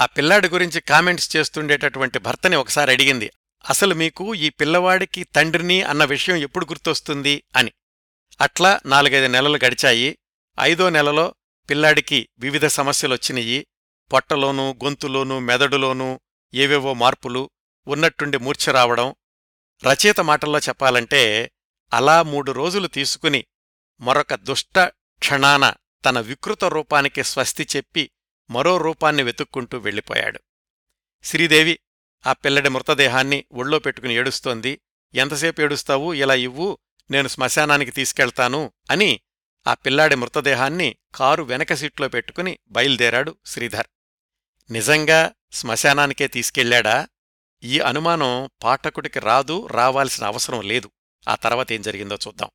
[0.00, 3.30] ఆ పిల్లాడి గురించి కామెంట్స్ చేస్తుండేటటువంటి భర్తని ఒకసారి అడిగింది
[3.68, 7.44] అసలు మీకు ఈ పిల్లవాడికి తండ్రిని అన్న విషయం ఎప్పుడు గుర్తొస్తుంది?
[7.56, 7.72] అని.
[8.40, 10.18] అట్లా నాలుగైదు నెలలు గడిచాయి.
[10.60, 11.34] ఐదో నెలలో
[11.70, 13.66] పిల్లాడికి వివిధ సమస్యలొచ్చినాయి
[14.12, 16.20] పొట్టలోనూ గొంతులోనూ మెదడులోనూ
[16.54, 17.50] ఏవేవో మార్పులు
[17.86, 19.14] ఉన్నట్టుండి మూర్ఛ రావడం
[19.86, 21.52] రచయిత మాటల్లో చెప్పాలంటే
[21.92, 23.44] అలా మూడు రోజులు తీసుకుని
[24.00, 24.78] మరొక దుష్ట
[25.18, 25.72] క్షణాన
[26.04, 28.10] తన వికృత రూపానికి స్వస్తి చెప్పి
[28.50, 30.40] మరో రూపాన్ని వెతుక్కుంటూ వెళ్ళిపోయాడు.
[31.24, 31.78] శ్రీదేవి
[32.26, 34.80] ఆ పిల్లడి మృతదేహాన్ని ఒళ్ళో పెట్టుకుని ఏడుస్తోంది.
[35.14, 36.14] ఎంతసేపు ఏడుస్తావు?
[36.14, 36.78] ఇలా ఇవ్వు.
[37.10, 39.20] నేను శ్మశానానికి తీసుకెళ్తాను అని
[39.66, 43.86] ఆ పిల్లాడి మృతదేహాన్ని కారు వెనక సీట్లో పెట్టుకుని బయలుదేరాడు శ్రీధర్.
[44.70, 47.08] నిజంగా శ్మశానానికే తీసుకెళ్ళాడా
[47.62, 50.90] ఈ అనుమానం పాఠకుడికి రాదు రావాల్సిన అవసరం లేదు.
[51.28, 52.50] ఆ తర్వాత ఏం జరిగిందో చూద్దాం.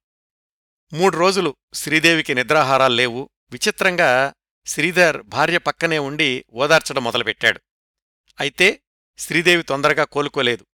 [0.94, 3.30] మూడు రోజులు శ్రీదేవికి నిద్రాహారాలు లేవు.
[3.52, 4.34] విచిత్రంగా
[4.66, 7.62] శ్రీధర్ భార్య పక్కనే ఉండి ఓదార్చడం మొదలుపెట్టాడు.
[8.40, 8.82] అయితే
[9.18, 10.66] శ్రీదేవి తొందరగా కోలుకోలేదు.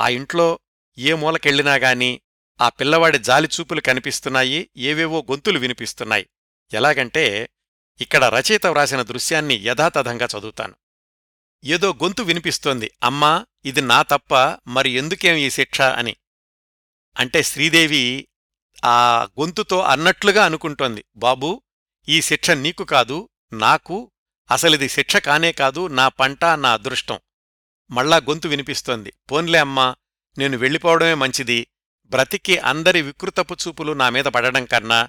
[0.00, 0.58] ఆ ఇంట్లో
[0.98, 2.20] ఏ మూలకెళ్ళినా గాని
[2.60, 6.28] ఆ పిల్లవాడి జాలిచూపులు కనిపిస్తున్నాయి ఏవేవో గొంతులు వినిపిస్తున్నాయి.
[6.72, 7.48] ఎలాగంటే
[8.00, 10.74] ఇక్కడ రచయిత వ్రాసిన దృశ్యాన్ని యథాతథంగా చదువుతాను.
[11.64, 12.90] ఏదో గొంతు వినిపిస్తోంది.
[13.02, 14.34] అమ్మా ఇది నా తప్ప
[14.66, 16.16] మరి ఎందుకేం ఈ శిక్ష అని.
[17.18, 18.28] అంటే శ్రీదేవి
[18.84, 21.04] ఆ గొంతుతో అన్నట్లుగా అనుకుంటోంది.
[21.16, 21.62] బాబూ
[22.08, 24.10] ఈ శిక్ష నీకు కాదు నాకు
[24.50, 27.18] అసలిది శిక్ష కానే కాదు నా పంట నా అదృష్టం.
[27.90, 29.12] మళ్ళా గొంతు వినిపిస్తోంది.
[29.30, 29.96] పోన్లే అమ్మా
[30.38, 31.68] నేను వెళ్ళిపోవడమే మంచిది.
[32.06, 35.08] బ్రతికి అందరి వికృతపు చూపులు నా మీద పడడం కన్నా.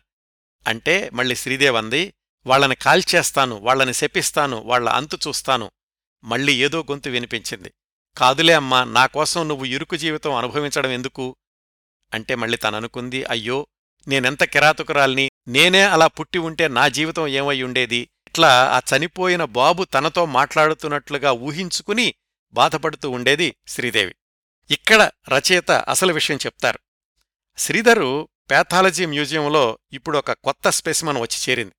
[0.67, 2.13] అంటే మళ్ళీ శ్రీదేవంది
[2.47, 5.71] వాళ్ళని కాల్చేస్తాను వాళ్ళని శపిస్తాను వాళ్ళ అంతు చూస్తాను.
[6.23, 7.73] మళ్ళీ ఏదో గొంతు వినిపించింది.
[8.17, 11.35] కాదులే అమ్మా నాకోసం నువ్వు ఇరుకు జీవితం అనుభవించడం ఎందుకు?
[12.13, 13.67] అంటే మళ్ళీ తననుకుంది అయ్యో
[14.07, 18.09] నేనెంత కిరాతకురాల్ని నేనే అలా పుట్టి ఉంటే నా జీవితం ఏమై ఉండేది?
[18.27, 22.13] ఇట్లా ఆ చనిపోయిన బాబు తనతో మాట్లాడుతున్నట్లుగా ఊహించుకుని
[22.53, 24.15] బాధపడుతూ ఉండేది శ్రీదేవి.
[24.71, 26.79] ఇక్కడ రచయిత అసలు విషయం చెప్తారు.
[27.57, 31.73] శ్రీధరు ప్యాథాలజీ మ్యూజియంలో ఇప్పుడు ఒక కొత్త స్పెసిమన్ వచ్చి చేరింది.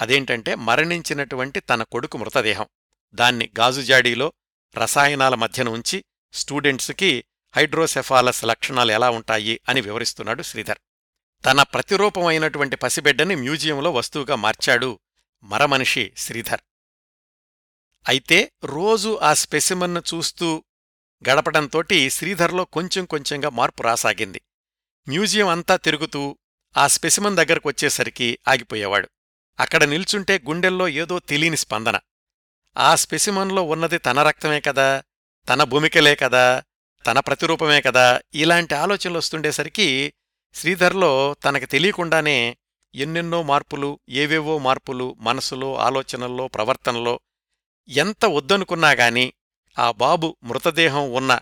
[0.00, 2.66] అదేంటంటే మరణించినటువంటి తన కొడుకు మృతదేహం.
[3.14, 4.32] దాన్ని గాజుజాడీలో
[4.76, 7.24] రసాయనాల మధ్యన ఉంచి స్టూడెంట్స్కి
[7.56, 10.78] హైడ్రోసెఫాలస్ లక్షణాలు ఎలా ఉంటాయి అని వివరిస్తున్నాడు శ్రీధర్.
[11.44, 14.98] తన ప్రతిరూపమైనటువంటి పసిబిడ్డని మ్యూజియంలో వస్తువుగా మార్చాడు
[15.42, 16.60] మరమనిషి శ్రీధర్.
[18.08, 20.64] అయితే రోజు ఆ స్పెసిమన్ను చూస్తూ
[21.28, 24.42] గడపడంతోటి శ్రీధర్లో కొంచెం కొంచెంగా మార్పు రాసాగింది.
[25.08, 26.38] మ్యూజియం అంతా తిరుగుతూ
[26.76, 29.08] ఆ స్పెసిమన్ దగ్గరకొచ్చేసరికి ఆగిపోయేవాడు.
[29.60, 32.00] అక్కడ నిల్చుంటే గుండెల్లో ఏదో తెలియని స్పందన.
[32.78, 35.02] ఆ స్పెసిమన్లో ఉన్నది తన రక్తమే కదా
[35.48, 36.62] తన భూమికలే కదా
[37.06, 40.14] తన ప్రతిరూపమే కదా ఇలాంటి ఆలోచనలు వస్తుండేసరికి
[40.54, 42.56] శ్రీధర్లో తనకి తెలియకుండానే
[42.94, 47.20] ఎన్నెన్నో మార్పులు ఏవేవో మార్పులు మనసులో ఆలోచనల్లో ప్రవర్తనలో
[47.88, 49.32] ఎంత వద్దనుకున్నా గాని
[49.78, 51.40] ఆ బాబు మృతదేహం ఉన్న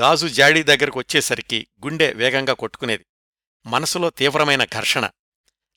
[0.00, 3.06] గాజు జాడీ దగ్గరకు వచ్చేసరికి గుండె వేగంగా కొట్టుకునేది.
[3.66, 5.10] మనసులో తీవ్రమైన ఘర్షణ.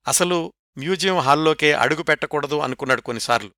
[0.07, 3.51] అసలు మ్యూజియం హాల్లోకే అడుగు పెట్టకూడదు అనుకున్నాడు కొన్నిసార్లు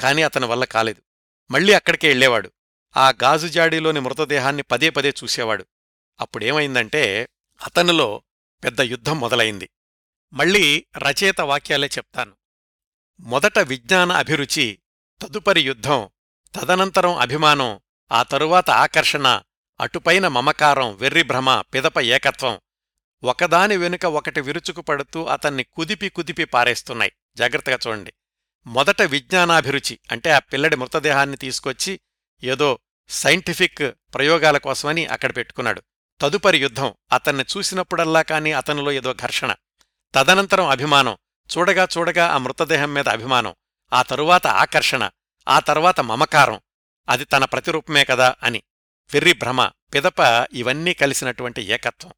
[0.00, 1.02] కాని అతని వల్ల కాలేదు.
[1.50, 2.52] మళ్ళీ అక్కడికే వెళ్ళేవాడు.
[2.96, 5.66] ఆ గాజు జాడీలోని మృతదేహాన్ని పదే పదే చూసేవాడు.
[6.20, 7.28] అప్పుడేమైందంటే
[7.66, 8.22] అతనిలో
[8.64, 9.70] పెద్ద యుద్ధం మొదలైంది.
[10.32, 12.32] మళ్ళీ రచయిత వాక్యాలే చెప్తాను.
[13.20, 14.78] మొదట విజ్ఞాన అభిరుచి
[15.22, 16.08] తదుపరి యుద్ధం
[16.54, 17.80] తదనంతరం అభిమానం
[18.12, 19.42] ఆ తరువాత ఆకర్షణ
[19.80, 22.60] అటుపైన మమకారం వెర్రిభ్రమ పిదప ఏకత్వం
[23.22, 27.12] ఒకదాని వెనుక ఒకటి విరుచుకు పడుతూ అతన్ని కుదిపి కుదిపి పారేస్తున్నాయి.
[27.38, 28.12] జాగ్రత్తగా చూడండి.
[28.66, 32.00] మొదట విజ్ఞానాభిరుచి అంటే ఆ పిల్లడి మృతదేహాన్ని తీసుకొచ్చి
[32.44, 32.78] ఏదో
[33.08, 35.82] సైంటిఫిక్ ప్రయోగాల కోసమని అక్కడ పెట్టుకున్నాడు.
[36.20, 39.54] తదుపరి యుద్ధం అతన్ని చూసినప్పుడల్లా కాని అతనిలో ఏదో ఘర్షణ
[40.14, 41.16] తదనంతరం అభిమానం
[41.58, 43.54] చూడగా చూడగా ఆ మృతదేహం మీద అభిమానం
[43.92, 45.10] ఆ తరువాత ఆకర్షణ
[45.48, 46.60] ఆ తర్వాత మమకారం
[47.08, 48.62] అది తన ప్రతిరూపమే కదా అని.
[49.14, 52.12] వెర్రి భ్రమ పిదప ఇవన్నీ కలిసినటువంటి ఏకత్వం.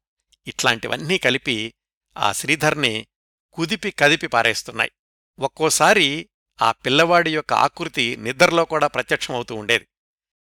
[0.47, 1.73] ఇట్లాంటివన్నీ కలిపి
[2.17, 3.07] ఆ శ్రీధర్ని
[3.53, 4.91] కుదిపి కదిపి పారేస్తున్నాయి.
[5.39, 6.29] ఒక్కోసారి
[6.61, 9.87] ఆ పిల్లవాడి యొక్క ఆకృతి నిద్రలో కూడా ప్రత్యక్షమవుతూ ఉండేది.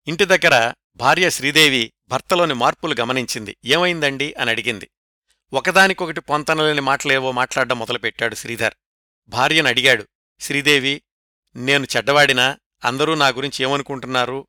[0.07, 3.57] ఇంటి దగ్గర భార్య శ్రీదేవి భర్తలోని మార్పులు గమనించింది.
[3.65, 4.33] ఏమైందండి?
[4.33, 4.89] అని అడిగింది.
[5.53, 8.73] ఒకదానికొకటి పొంతనలేని మాటలేవో మాట్లాడడం మొదలుపెట్టాడు శ్రీధర్.
[9.29, 10.07] భార్యను అడిగాడు.
[10.39, 11.01] శ్రీదేవి
[11.55, 12.57] నేను చెడ్డవాడినా?
[12.85, 14.47] అందరూ నా గురించి ఏమనుకుంటున్నారు?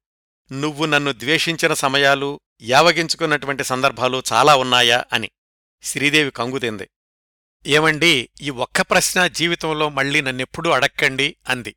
[0.53, 5.31] నువ్వు నన్ను ద్వేషించిన సమయాలు యావగించుకున్నటువంటి సందర్భాలు చాలా ఉన్నాయా అని
[5.83, 6.91] శ్రీదేవి కంగుతింది.
[7.67, 11.77] ఏమండి ఈ ఒక్క ప్రశ్న జీవితంలో మళ్ళీ నన్నెప్పుడూ అడక్కండి అంది.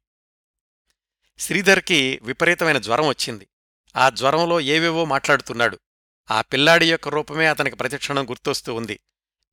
[1.40, 3.48] శ్రీధర్కి విపరీతమైన జ్వరం వచ్చింది.
[3.96, 5.80] ఆ జ్వరంలో ఏవేవో మాట్లాడుతున్నాడు.
[6.32, 9.00] ఆ పిల్లాడి యొక్క రూపమే అతనికి ప్రతిక్షణం గుర్తొస్తూ ఉంది.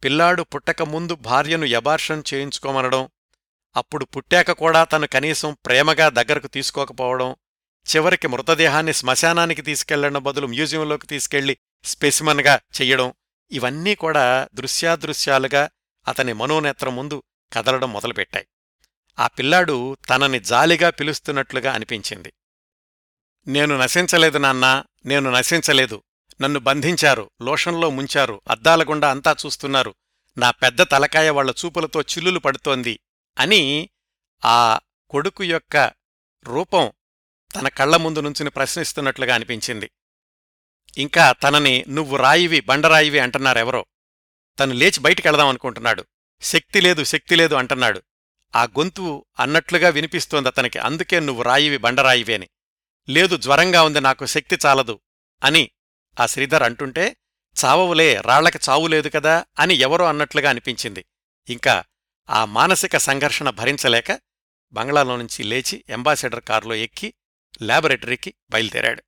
[0.05, 3.09] పిల్లాడు పుట్టక ముందు భార్యను యబార్షన్ చేయించుకోమనడం
[3.77, 7.37] అప్పుడు పుట్టాక కూడా తను కనీసం ప్రేమగా దగ్గరకు తీసుకోకపోవడం
[7.83, 13.15] చివరికి మృతదేహాన్ని శ్మశానానికి తీసుకెళ్ళడం బదులు మ్యూజియంలోకి తీసుకెళ్ళి స్పెసిమన్గా చెయ్యడం
[13.51, 15.71] ఇవన్నీ కూడా దృశ్యాదృశ్యాలుగా
[16.09, 18.47] అతని మనోనేత్రం ముందు కదలడం మొదలుపెట్టాయి.
[19.19, 22.33] ఆ పిల్లాడు తనని జాలిగా పిలుస్తున్నట్లుగా అనిపించింది.
[23.47, 26.03] నేను నశించలేదు నాన్నా నేను నశించలేదు.
[26.41, 29.95] నన్ను బంధించారు లోషంలో ముంచారు అద్దాలగుండా అంతా చూస్తున్నారు.
[30.39, 33.01] నా పెద్ద తలకాయ వాళ్ళ చూపులతో చిల్లులు పడుతోంది
[33.39, 33.91] అని
[34.45, 35.93] ఆ కొడుకు యొక్క
[36.45, 36.93] రూపం
[37.55, 39.91] తన కళ్ళ ముందు నుంచుని ప్రశ్నిస్తున్నట్లుగా అనిపించింది.
[40.99, 43.87] ఇంకా తనని నువ్వు రాయివి బండరాయివి అంటున్నారెవరో.
[44.59, 46.05] తను లేచి బయటికెళదామనుకుంటున్నాడు
[46.43, 48.03] శక్తి లేదు శక్తి లేదు అంటున్నాడు.
[48.57, 50.79] ఆ గొంతు అన్నట్లుగా వినిపిస్తోంది అతనికి.
[50.79, 52.49] అందుకే నువ్వు రాయివి బండరాయివేని
[53.09, 55.01] లేదు జ్వరంగా ఉంది నాకు శక్తి చాలదు
[55.45, 55.71] అని
[56.21, 57.17] ఆ శ్రీధర్ అంటుంటే
[57.65, 61.05] చావవులే రాళ్ళకి చావు లేదు కదా అని ఎవరో అన్నట్లుగా అనిపించింది.
[61.49, 61.85] ఇంకా
[62.31, 64.21] ఆ మానసిక సంఘర్షణ భరించలేక
[64.73, 67.15] బంగ్లాలో నుంచి లేచి అంబాసిడర్ కారులో ఎక్కి
[67.63, 69.03] ల్యాబొరేటరీకి బయలుదేరాడు.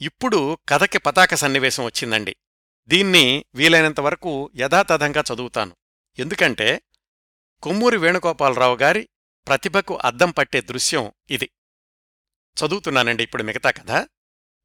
[0.00, 2.36] ఇప్పుడు కథకి పతాక సన్నివేశం వచ్చిందండి.
[2.88, 5.76] దీన్ని వీలైనంత వరకు యథాతథంగా చదువుతాను.
[6.18, 6.82] ఎందుకంటే
[7.62, 9.08] కొమ్మూరి వేణుగోపాలరావు గారి
[9.46, 11.50] ప్రతిభకు అద్దం పట్టే దృశ్యం ఇది.
[12.58, 13.90] చదువుతున్నానండి ఇప్పుడు మిగతా కథ.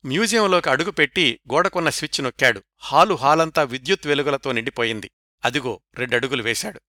[0.06, 2.64] మ్యూజియంలోకి అడుగుపెట్టి గోడకున్న స్విచ్ నొక్కాడు.
[2.78, 5.12] హాలు హాలంతా విద్యుత్ వెలుగులతో నిండిపోయింది.
[5.46, 6.82] అదిగో రెండడుగులు వేశాడు.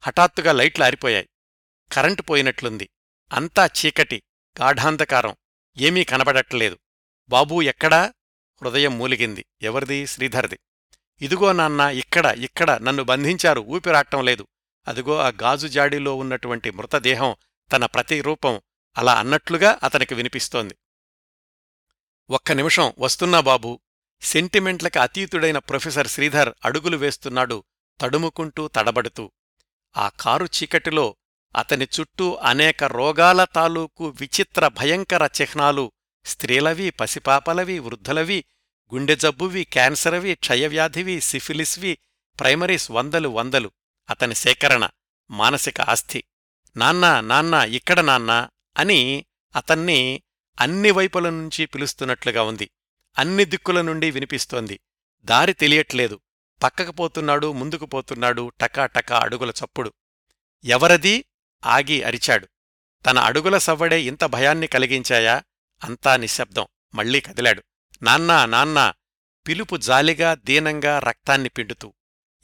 [0.00, 1.28] హఠాత్తుగా లైట్లు ఆరిపోయాయి.
[1.92, 2.88] కరెంటు పోయినట్లుంది.
[3.32, 4.22] అంతా చీకటి.
[4.60, 5.36] గాఢాంధకారం.
[5.78, 6.78] ఏమీ కనబడట్లేదు.
[7.28, 8.12] బాబూ ఎక్కడా?
[8.62, 9.46] హృదయం మూలిగింది.
[9.62, 10.06] ఎవరిది?
[10.06, 10.58] శ్రీధర్ది.
[11.20, 13.60] ఇదిగో నాన్న ఇక్కడ ఇక్కడ నన్ను బంధించారు.
[13.60, 14.46] ఊపిరాటం లేదు.
[14.88, 17.36] అదిగో ఆ గాజు జాడీలో ఉన్నటువంటి మృతదేహం
[17.72, 18.60] తన ప్రతిరూపం
[18.98, 20.76] అలా అన్నట్లుగా అతనికి వినిపిస్తోంది.
[22.30, 23.80] ఒక్క నిమిషం వస్తున్నా బాబూ.
[24.22, 27.64] సెంటిమెంట్లకి అతీతుడైన ప్రొఫెసర్ శ్రీధర్ అడుగులు వేస్తున్నాడు
[28.00, 29.32] తడుముకుంటూ తడబడుతూ.
[29.96, 31.16] ఆ కారు చీకటిలో
[31.56, 35.92] అతని చుట్టూ అనేక రోగాల తాలూకు విచిత్ర భయంకర చిహ్నాలు
[36.24, 38.44] స్త్రీలవి పసిపాపలవి వృద్ధులవి
[38.94, 41.98] గుండె జబ్బువి క్యాన్సరవి క్షయవ్యాధివి సిఫిలిస్వి
[42.40, 43.70] ప్రైమరీస్ వందలు వందలు.
[44.10, 44.88] అతని సేకరణ
[45.30, 46.24] మానసిక ఆస్థి.
[46.76, 50.22] నాన్నా నాన్నా ఇక్కడ నాన్నా అని అతన్ని
[50.60, 52.70] అన్ని వైపుల నుంచి పిలుస్తున్నట్లుగా ఉంది.
[53.18, 54.80] అన్ని దిక్కుల నుండి వినిపిస్తోంది.
[55.24, 56.20] దారి తెలియట్లేదు.
[56.62, 59.92] పక్కకు పోతున్నాడు ముందుకు పోతున్నాడు టకా టకా అడుగుల చప్పుడు.
[60.64, 61.24] ఎవరది?
[61.66, 62.46] ఆగి అరిచాడు.
[63.06, 65.42] తన అడుగుల సవ్వడే ఇంత భయాన్ని కలిగించాయా?
[65.84, 66.66] అంతా నిశ్శబ్దం.
[66.94, 67.62] మళ్ళీ కదిలాడు.
[68.02, 68.94] నాన్నా నాన్నా!
[69.48, 71.94] పిలుపు జాలిగా దీనంగా రక్తాన్ని పిండుతూ.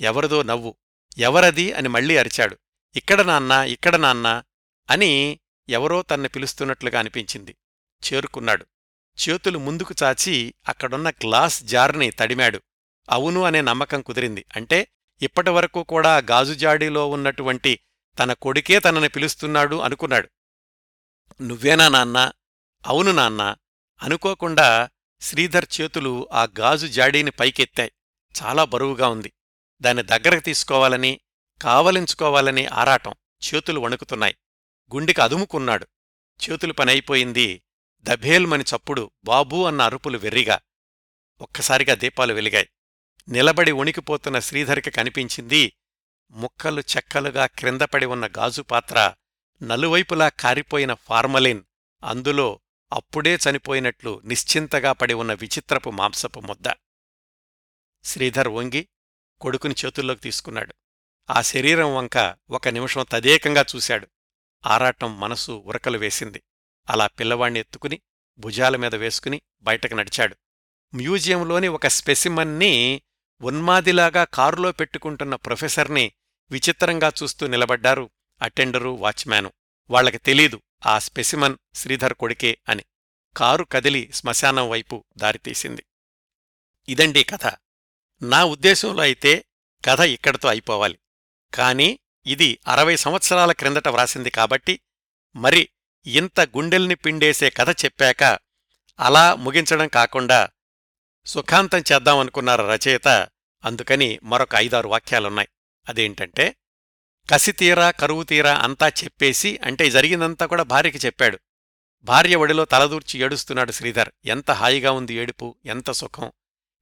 [0.00, 0.76] ఎవరిదో నవ్వు.
[1.18, 2.58] ఎవరది అని మళ్ళీ అరిచాడు.
[2.96, 4.44] ఇక్కడ నాన్నా ఇక్కడ నాన్నా!
[4.90, 7.56] అని ఎవరో తన్ని పిలుస్తున్నట్లుగా అనిపించింది.
[8.02, 8.66] చేరుకున్నాడు.
[9.18, 12.62] చేతులు ముందుకు చాచి అక్కడున్న గ్లాస్ జార్ని తడిమాడు.
[13.10, 14.44] అవును అనే నమ్మకం కుదిరింది.
[14.56, 14.88] అంటే
[15.22, 17.80] ఇప్పటివరకు కూడా గాజుజాడీలో ఉన్నటువంటి
[18.18, 20.28] తన కొడుకే తనని పిలుస్తున్నాడు అనుకున్నాడు.
[21.42, 22.32] నువ్వేనా నాన్నా?
[22.86, 23.56] అవును నాన్నా.
[24.02, 27.92] అనుకోకుండా శ్రీధర్ చేతులు ఆ గాజు జాడీని పైకెత్తాయి.
[28.42, 29.32] చాలా బరువుగా ఉంది.
[29.80, 31.20] దాన్ని దగ్గరకు తీసుకోవాలని
[31.62, 34.36] కావలించుకోవాలని ఆరాటం చేతులు వణుకుతున్నాయి.
[34.94, 35.86] గుండెకి అదుముకున్నాడు.
[36.50, 37.62] చేతులు పనైపోయింది.
[38.02, 40.60] దభేల్మని చప్పుడు బాబూ అన్న అరుపులు వెర్రిగా.
[41.40, 42.68] ఒక్కసారిగా దీపాలు వెలిగాయి.
[43.28, 45.76] నిలబడి ఉణికిపోతున్న శ్రీధర్కి కనిపించింది
[46.32, 49.14] ముక్కలు చెక్కలుగా క్రిందపడి ఉన్న గాజుపాత్ర
[49.62, 51.62] నలువైపులా కారిపోయిన ఫార్మలిన్
[52.04, 52.60] అందులో
[52.92, 56.64] అప్పుడే చనిపోయినట్లు నిశ్చింతగా పడి ఉన్న విచిత్రపు మాంసపు ముద్ద.
[58.04, 58.88] శ్రీధర్ వంగి
[59.40, 60.74] కొడుకుని చేతుల్లోకి తీసుకున్నాడు.
[61.30, 64.08] ఆ శరీరం వంక ఒక నిమిషం తదేకంగా చూశాడు.
[64.66, 66.42] ఆరాటం మనసు ఉరకలు వేసింది.
[66.90, 68.00] అలా పిల్లవాణ్ణి ఎత్తుకుని
[68.38, 70.36] భుజాల మీద వేసుకుని బయటకు నడిచాడు.
[70.94, 73.02] మ్యూజియంలోని ఒక స్పెసిమన్ని
[73.42, 76.12] ఉన్మాదిలాగా కారులో పెట్టుకుంటున్న ప్రొఫెసర్ని
[76.52, 78.10] విచిత్రంగా చూస్తూ నిలబడ్డారు
[78.42, 79.52] అటెండరు వాచ్మ్యాను.
[79.90, 82.84] వాళ్ళకి తెలీదు ఆ స్పెసిమన్ శ్రీధర్ కొడుకే అని.
[83.36, 85.84] కారు కదిలి శ్మశానం వైపు దారితీసింది
[86.88, 87.52] ఇదండి కథ.
[88.22, 89.44] నా ఉద్దేశంలో అయితే
[89.84, 90.98] కథ ఇక్కడితో అయిపోవాలి.
[91.54, 94.80] కాని ఇది అరవై సంవత్సరాల క్రిందట వ్రాసింది కాబట్టి
[95.36, 95.68] మరి
[96.06, 98.38] ఇంత గుండెల్ని పిండేసే కథ చెప్పాక
[99.00, 100.50] అలా ముగించడం కాకుండా
[101.26, 103.08] సుఖాంతం చేద్దామనుకున్నారు రచయిత?
[103.64, 105.48] అందుకని మరొక ఐదారు వాక్యాలున్నాయి.
[105.88, 106.56] అదేంటంటే
[107.30, 111.38] కసితీరా కరువుతీరా అంతా చెప్పేసి అంటే జరిగిందంతా కూడా భార్యకి చెప్పాడు.
[112.02, 114.10] భార్య ఒడిలో తలదూర్చి ఏడుస్తున్నాడు శ్రీధర్.
[114.24, 116.32] ఎంత హాయిగా ఉంది ఏడుపు ఎంత సుఖం.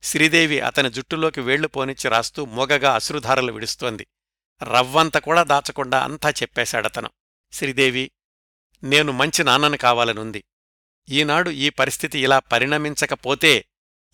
[0.02, 4.06] శ్రీదేవి అతని జుట్టులోకి వేళ్ళు పోనిచ్చి రాస్తూ మోగగా అశ్రుధారలు విడుస్తోంది.
[4.62, 7.10] రవ్వంత కూడా దాచకుండా అంతా చెప్పేశాడతను.
[7.52, 8.10] శ్రీదేవి
[8.82, 10.44] నేను మంచి నాన్నను కావాలనుంది
[11.08, 13.64] ఈనాడు ఈ పరిస్థితి ఇలా పరిణమించకపోతే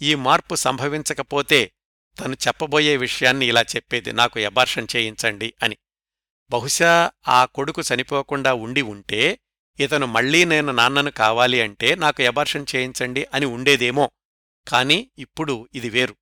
[0.02, 1.72] ఈ మార్పు సంభవించకపోతే
[2.20, 5.76] తను చెప్పబోయే విషయాన్ని ఇలా చెప్పేది నాకు ఎబార్షన్ చేయించండి అని.
[6.50, 9.38] బహుశా ఆ కొడుకు చనిపోకుండా ఉండి ఉంటే
[9.80, 14.10] ఇతను మళ్ళీ నేను నాన్నను కావాలి అంటే నాకు ఎబార్షన్ చేయించండి అని ఉండేదేమో.
[14.68, 16.16] కాని ఇప్పుడు ఇది వేరు.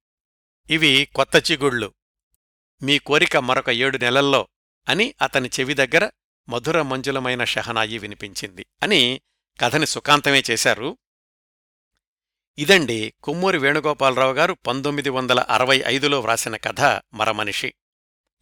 [0.71, 1.95] ఇవి కొత్త చిగుళ్ళు.
[2.83, 4.49] మీ కోరిక మరొక ఏడు నెలల్లో
[4.89, 6.11] అని అతని చెవి దగ్గర
[6.49, 9.21] మధుర మంజులమైన షహనాయి వినిపించింది అని
[9.61, 10.99] కథని సుఖాంతమే చేశారు.
[12.59, 16.81] ఇదండి కొమ్మూరి వేణుగోపాలరావు గారు పంతొమ్మిది వందల అరవై ఐదులో వ్రాసిన కథ
[17.15, 17.75] మరమనిషి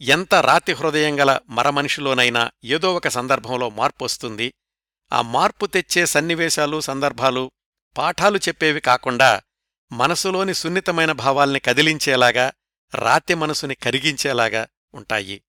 [0.00, 4.54] ఎంత రాతి హృదయం గల మరమనిషిలోనైనా ఏదో ఒక సందర్భంలో మార్పొస్తుంది
[5.12, 7.50] ఆ మార్పు తెచ్చే సన్నివేశాలు సందర్భాలు
[7.96, 9.42] పాఠాలు చెప్పేవి కాకుండా
[9.92, 12.52] మనసులోని సున్నితమైన భావాల్ని కదిలించేలాగా
[12.94, 15.42] రాతి మనసుని కరిగించేలాగా ఉంటాయి.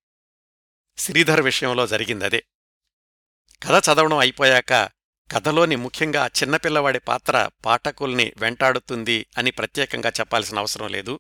[0.98, 2.44] శ్రీధర్ విషయంలో జరిగిందదే.
[3.64, 4.90] కథ చదవడం అయిపోయాక
[5.32, 11.20] కథలోని ముఖ్యంగా చిన్నపిల్లవాడి పాత్ర పాఠకుల్ని వెంటాడుతుంది అని ప్రత్యేకంగా చెప్పాల్సిన అవసరం లేదు.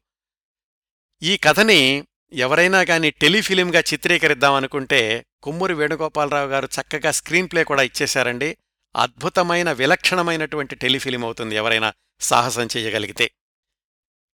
[1.21, 8.57] ఈ కథని ఎవరైనా గాని టెలిఫిలింగా చిత్రీకరిద్దామనుకుంటే కొమ్మూరి వేణుగోపాలరావు గారు చక్కగా స్క్రీన్ ప్లే కూడా ఇచ్చేశారండి.
[8.95, 13.31] అద్భుతమైన విలక్షణమైనటువంటి టెలిఫిలిం అవుతుంది ఎవరైనా సాహసం చెయ్యగలిగితే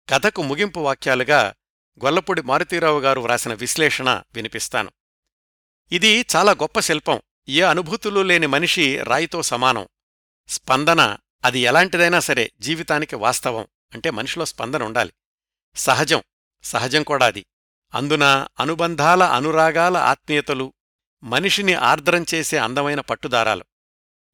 [0.09, 1.53] కథకు ముగింపు వాక్యాలుగా
[2.05, 4.91] గొల్లపూడి మారుతీరావు గారు వ్రాసిన విశ్లేషణ వినిపిస్తాను.
[5.91, 7.21] ఇది చాలా గొప్ప శిల్పం.
[7.49, 9.87] ఏ అనుభూతులు లేని మనిషి రాయితో సమానం.
[10.47, 13.67] స్పందన అది ఎలాంటిదైనా సరే జీవితానికి వాస్తవం.
[13.93, 15.13] అంటే మనిషిలో స్పందన ఉండాలి.
[15.75, 16.23] సహజం
[16.63, 17.45] సహజం కూడా అది.
[17.93, 20.73] అందున అనుబంధాల అనురాగాల ఆత్మీయతలు
[21.23, 23.65] మనిషిని ఆర్ద్రం చేసే అందమైన పట్టుదారాలు.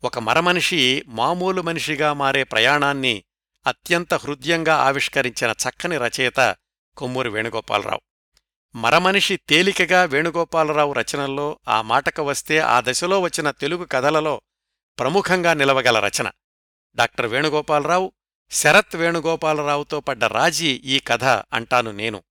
[0.04, 3.24] ఒక మరమనిషి మామూలు మనిషిగా మారే ప్రయాణాన్ని
[3.68, 6.56] అత్యంత హృదయంగా ఆవిష్కరించిన చక్కని రచయిత
[6.98, 8.02] కొమ్మూరి వేణుగోపాలరావు.
[8.76, 14.42] మరమనిషి తేలికగా వేణుగోపాలరావు రచనల్లో ఆ మాటకు వస్తే ఆ దశలో వచ్చిన తెలుగు కథలలో
[15.00, 16.32] ప్రముఖంగా నిలవగల రచన.
[16.96, 18.12] డాక్టర్ వేణుగోపాలరావు
[18.52, 22.24] శరత్ వేణుగోపాలరావుతో పడ్డ రాజీ ఈ కథ అంటాను నేను.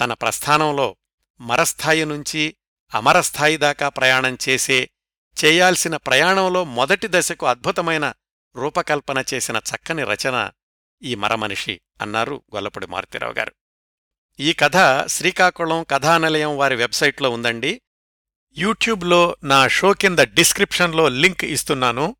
[0.00, 0.96] తన ప్రస్థానంలో
[1.40, 2.56] మరస్థాయి నుంచి
[2.94, 4.90] అమరస్థాయి దాకా ప్రయాణం చేసే
[5.44, 8.12] చేయాల్సిన ప్రయాణంలో మొదటి దశకు అద్భుతమైన
[8.56, 10.50] రూపకల్పన చేసిన చక్కని రచన
[11.02, 13.52] ఈ మరమనిషి అన్నారు గొల్లపూడి మారుతీరావు గారు.
[14.40, 17.80] ఈ కథ శ్రీకాకుళం కథానిలయం వారి వెబ్సైట్లో ఉందండి.
[18.58, 22.16] యూట్యూబ్లో నా షో కింద డిస్క్రిప్షన్లో లింక్ ఇస్తున్నాను.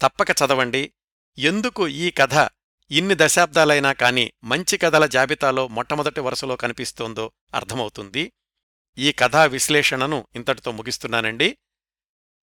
[0.00, 0.92] తప్పక చదవండి.
[1.38, 2.48] ఎందుకు ఈ కథ
[2.90, 8.32] ఇన్ని దశాబ్దాలైనా కాని మంచి కథల జాబితాలో మొట్టమొదటి వరుసలో కనిపిస్తోందో అర్థమవుతుంది.
[8.98, 11.58] ఈ కథా విశ్లేషణను ఇంతటితో ముగిస్తున్నానండి.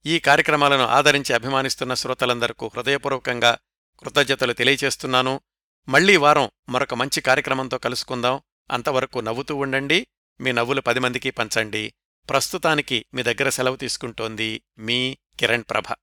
[0.06, 3.58] ఈ కార్యక్రమాలను ఆదరించి అభిమానిస్తున్న శ్రోతలందరకు హృదయపూర్వకంగా
[4.00, 5.42] కృతజ్ఞతలు తెలియచేస్తున్నాను
[5.90, 8.42] మళ్ళీ వారం మరొక మంచి కార్యక్రమంతో కలుసుకుందాం.
[8.72, 10.08] అంతవరకు నవ్వుతూ ఉండండి.
[10.42, 11.94] మీ నవ్వులు పది మందికి పంచండి.
[12.30, 15.96] ప్రస్తుతానికి మీ దగ్గర సెలవు తీసుకుంటోంది మీ కిరణ్ ప్రభ.